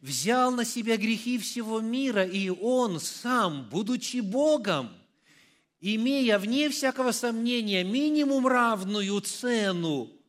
взял 0.00 0.52
на 0.52 0.64
себя 0.64 0.96
грехи 0.96 1.38
всего 1.38 1.80
мира, 1.80 2.24
и 2.24 2.50
он 2.50 3.00
сам, 3.00 3.68
будучи 3.70 4.20
Богом, 4.20 4.90
имея, 5.80 6.38
вне 6.38 6.68
всякого 6.68 7.12
сомнения, 7.12 7.82
минимум 7.82 8.46
равную 8.46 9.20
цену 9.22 10.19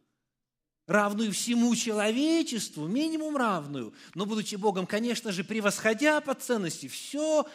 равную 0.87 1.31
всему 1.31 1.75
человечеству, 1.75 2.87
минимум 2.87 3.37
равную, 3.37 3.93
но 4.15 4.25
будучи 4.25 4.55
Богом, 4.55 4.85
конечно 4.85 5.31
же, 5.31 5.43
превосходя 5.43 6.21
по 6.21 6.33
ценности 6.33 6.87
все 6.87 7.47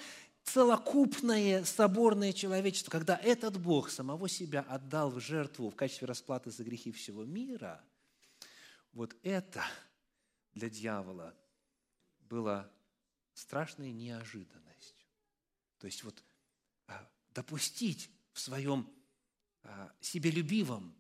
целокупное 0.44 1.64
соборное 1.64 2.32
человечество, 2.32 2.90
когда 2.90 3.16
этот 3.16 3.60
Бог 3.60 3.90
самого 3.90 4.28
себя 4.28 4.60
отдал 4.68 5.10
в 5.10 5.20
жертву 5.20 5.70
в 5.70 5.76
качестве 5.76 6.06
расплаты 6.06 6.50
за 6.50 6.62
грехи 6.62 6.92
всего 6.92 7.24
мира, 7.24 7.84
вот 8.92 9.14
это 9.22 9.62
для 10.54 10.70
дьявола 10.70 11.34
было 12.20 12.70
страшной 13.34 13.92
неожиданностью. 13.92 15.06
То 15.78 15.86
есть 15.86 16.02
вот 16.04 16.22
а, 16.86 17.06
допустить 17.34 18.10
в 18.32 18.40
своем 18.40 18.90
а, 19.62 19.92
себелюбивом 20.00 20.94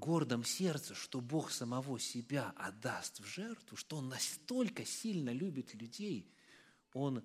гордом 0.00 0.42
сердце, 0.42 0.96
что 0.96 1.20
Бог 1.20 1.52
самого 1.52 2.00
себя 2.00 2.52
отдаст 2.56 3.20
в 3.20 3.24
жертву, 3.24 3.76
что 3.76 3.98
Он 3.98 4.08
настолько 4.08 4.84
сильно 4.84 5.30
любит 5.30 5.74
людей, 5.74 6.28
Он 6.92 7.22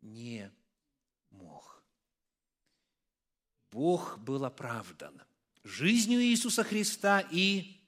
не 0.00 0.50
мог. 1.30 1.84
Бог 3.70 4.18
был 4.18 4.44
оправдан 4.44 5.20
жизнью 5.64 6.22
Иисуса 6.22 6.64
Христа 6.64 7.20
и 7.20 7.80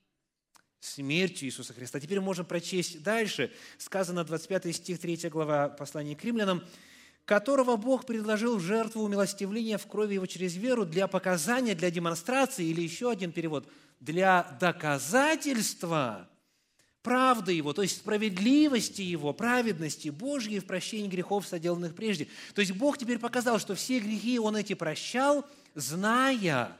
смертью 0.81 1.49
Иисуса 1.49 1.73
Христа. 1.73 1.99
Теперь 2.01 2.21
можем 2.21 2.45
прочесть 2.45 3.03
дальше. 3.03 3.53
Сказано 3.79 4.25
25 4.25 4.77
стих 4.77 5.01
3 5.01 5.29
глава 5.31 5.71
послания 5.71 6.15
к 6.15 6.25
римлянам– 6.25 6.63
которого 7.25 7.77
Бог 7.77 8.05
предложил 8.05 8.59
в 8.59 8.61
жертву 8.61 9.03
умилостивления 9.03 9.79
в 9.79 9.87
крови 9.87 10.15
Его 10.15 10.27
через 10.27 10.57
веру 10.57 10.85
для 10.85 11.07
показания, 11.07 11.75
для 11.75 11.91
демонстрации, 11.91 12.67
или 12.67 12.83
еще 12.83 13.11
один 13.11 13.33
перевод, 13.33 13.67
для 14.05 14.57
доказательства 14.61 16.29
правды 17.03 17.53
Его, 17.53 17.73
то 17.73 17.83
есть 17.83 17.99
справедливости 17.99 19.03
Его, 19.03 19.33
праведности 19.33 20.09
Божьей 20.09 20.59
в 20.59 20.67
прощении 20.67 21.09
грехов, 21.09 21.47
соделанных 21.47 21.95
прежде. 21.95 22.29
То 22.55 22.61
есть 22.61 22.73
Бог 22.73 22.99
теперь 22.99 23.19
показал, 23.19 23.59
что 23.59 23.75
все 23.75 23.99
грехи 23.99 24.39
Он 24.39 24.57
эти 24.57 24.75
прощал, 24.75 25.45
зная, 25.75 26.77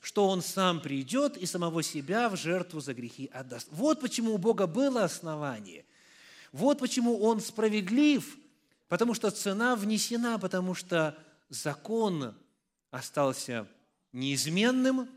что 0.00 0.28
Он 0.28 0.42
сам 0.42 0.80
придет 0.80 1.36
и 1.36 1.46
самого 1.46 1.82
себя 1.82 2.28
в 2.28 2.36
жертву 2.36 2.80
за 2.80 2.94
грехи 2.94 3.30
отдаст. 3.32 3.68
Вот 3.70 4.00
почему 4.00 4.34
у 4.34 4.38
Бога 4.38 4.66
было 4.66 5.04
основание. 5.04 5.84
Вот 6.52 6.78
почему 6.78 7.18
Он 7.20 7.40
справедлив– 7.40 8.36
Потому 8.88 9.12
что 9.14 9.30
цена 9.30 9.76
внесена, 9.76 10.38
потому 10.38 10.74
что 10.74 11.16
закон 11.50 12.34
остался 12.90 13.68
неизменным, 14.12 15.08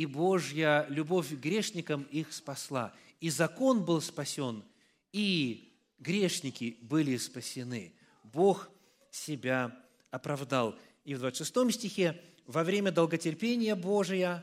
и 0.00 0.06
Божья 0.06 0.86
любовь 0.88 1.28
к 1.28 1.38
грешникам 1.38 2.04
их 2.04 2.32
спасла. 2.32 2.94
И 3.20 3.28
закон 3.28 3.84
был 3.84 4.00
спасен, 4.00 4.64
и 5.12 5.74
грешники 5.98 6.78
были 6.80 7.18
спасены. 7.18 7.92
Бог 8.22 8.70
себя 9.10 9.78
оправдал. 10.10 10.78
И 11.04 11.14
в 11.14 11.18
26 11.18 11.74
стихе 11.74 12.18
«Во 12.46 12.64
время 12.64 12.92
долготерпения 12.92 13.76
Божия» 13.76 14.42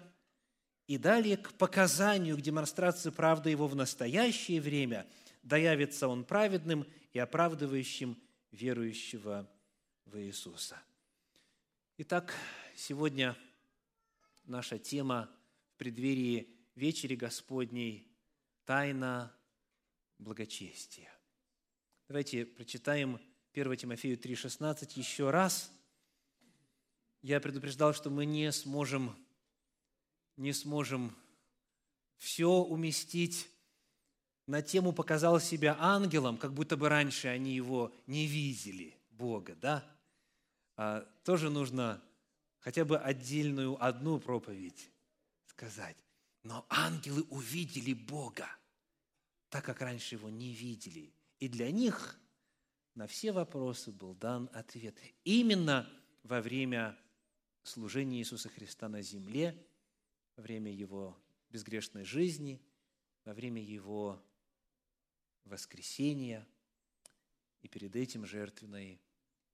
и 0.85 0.99
далее 0.99 1.37
к 1.37 1.51
показанию, 1.53 2.37
к 2.37 2.41
демонстрации 2.41 3.09
правды 3.09 3.49
Его 3.49 3.67
в 3.67 3.75
настоящее 3.75 4.61
время, 4.61 5.07
да 5.41 5.57
явится 5.57 6.07
Он 6.07 6.23
праведным 6.23 6.85
и 7.13 7.17
оправдывающим 7.17 8.15
верующего 8.51 9.49
в 10.05 10.19
Иисуса. 10.19 10.79
Итак, 11.97 12.35
сегодня 12.75 13.35
наша 14.45 14.77
тема 14.77 15.31
преддверии 15.77 16.47
вечери 16.75 17.15
Господней 17.15 18.07
тайна 18.65 19.35
благочестия. 20.17 21.11
Давайте 22.07 22.45
прочитаем 22.45 23.19
1 23.53 23.77
Тимофею 23.77 24.17
3,16 24.17 24.91
еще 24.95 25.29
раз. 25.29 25.71
Я 27.21 27.39
предупреждал, 27.39 27.93
что 27.93 28.09
мы 28.09 28.25
не 28.25 28.51
сможем, 28.51 29.15
не 30.35 30.53
сможем 30.53 31.15
все 32.17 32.49
уместить. 32.49 33.49
На 34.45 34.61
тему 34.61 34.93
показал 34.93 35.39
себя 35.39 35.75
ангелом, 35.79 36.37
как 36.37 36.53
будто 36.53 36.77
бы 36.77 36.87
раньше 36.87 37.27
они 37.27 37.53
его 37.53 37.93
не 38.05 38.27
видели, 38.27 38.97
Бога, 39.09 39.55
да? 39.55 39.83
А, 40.77 41.01
тоже 41.25 41.49
нужно 41.49 42.01
хотя 42.59 42.85
бы 42.85 42.97
отдельную 42.97 43.83
одну 43.83 44.19
проповедь 44.19 44.89
сказать. 45.57 45.97
Но 46.43 46.65
ангелы 46.69 47.23
увидели 47.23 47.93
Бога, 47.93 48.47
так 49.49 49.65
как 49.65 49.81
раньше 49.81 50.15
его 50.15 50.29
не 50.29 50.53
видели. 50.53 51.11
И 51.39 51.47
для 51.47 51.71
них 51.71 52.19
на 52.93 53.07
все 53.07 53.31
вопросы 53.31 53.91
был 53.91 54.13
дан 54.13 54.49
ответ. 54.53 54.95
Именно 55.23 55.89
во 56.21 56.41
время 56.41 56.97
служения 57.63 58.19
Иисуса 58.19 58.49
Христа 58.49 58.87
на 58.87 59.01
земле, 59.01 59.67
во 60.35 60.43
время 60.43 60.71
Его 60.71 61.17
безгрешной 61.49 62.03
жизни, 62.03 62.61
во 63.25 63.33
время 63.33 63.61
Его 63.61 64.23
воскресения 65.43 66.47
и 67.61 67.67
перед 67.67 67.95
этим 67.95 68.25
жертвенной 68.27 69.01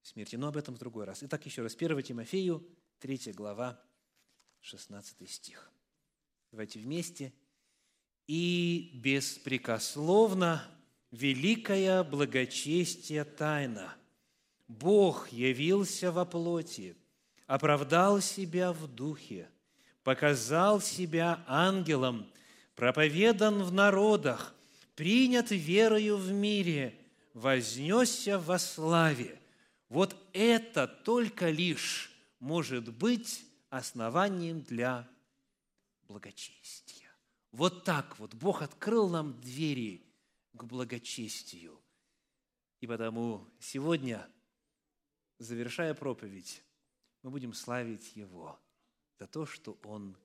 смерти. 0.01 0.35
Но 0.35 0.49
об 0.49 0.57
этом 0.57 0.75
в 0.75 0.79
другой 0.79 1.05
раз. 1.05 1.23
Итак, 1.23 1.45
еще 1.45 1.61
раз. 1.61 1.75
1 1.75 2.03
Тимофею, 2.03 2.67
3 2.99 3.31
глава, 3.31 3.81
16 4.59 5.29
стих. 5.29 5.73
Давайте 6.53 6.77
вместе. 6.77 7.33
«И 8.27 8.91
беспрекословно 8.93 10.63
великая 11.09 12.03
благочестие 12.03 13.23
тайна. 13.23 13.95
Бог 14.67 15.29
явился 15.29 16.11
во 16.11 16.25
плоти, 16.25 16.95
оправдал 17.47 18.21
себя 18.21 18.71
в 18.71 18.85
духе, 18.85 19.49
показал 20.03 20.79
себя 20.79 21.43
ангелом, 21.47 22.31
проповедан 22.75 23.63
в 23.63 23.73
народах, 23.73 24.53
принят 24.93 25.49
верою 25.49 26.17
в 26.17 26.31
мире, 26.31 26.95
вознесся 27.33 28.37
во 28.37 28.59
славе. 28.59 29.41
Вот 29.89 30.15
это 30.33 30.85
только 30.85 31.49
лишь 31.49 32.11
может 32.39 32.95
быть 32.95 33.43
основанием 33.71 34.61
для 34.61 35.09
благочестия. 36.13 37.09
Вот 37.51 37.83
так 37.83 38.19
вот 38.19 38.35
Бог 38.35 38.61
открыл 38.61 39.09
нам 39.09 39.41
двери 39.41 40.05
к 40.53 40.63
благочестию. 40.63 41.81
И 42.81 42.87
потому 42.87 43.47
сегодня, 43.59 44.29
завершая 45.39 45.95
проповедь, 45.95 46.63
мы 47.23 47.31
будем 47.31 47.53
славить 47.53 48.15
Его 48.15 48.59
за 49.17 49.25
то, 49.25 49.47
что 49.47 49.79
Он 49.83 50.15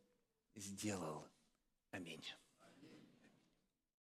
сделал. 0.55 1.27
Аминь. 1.91 2.25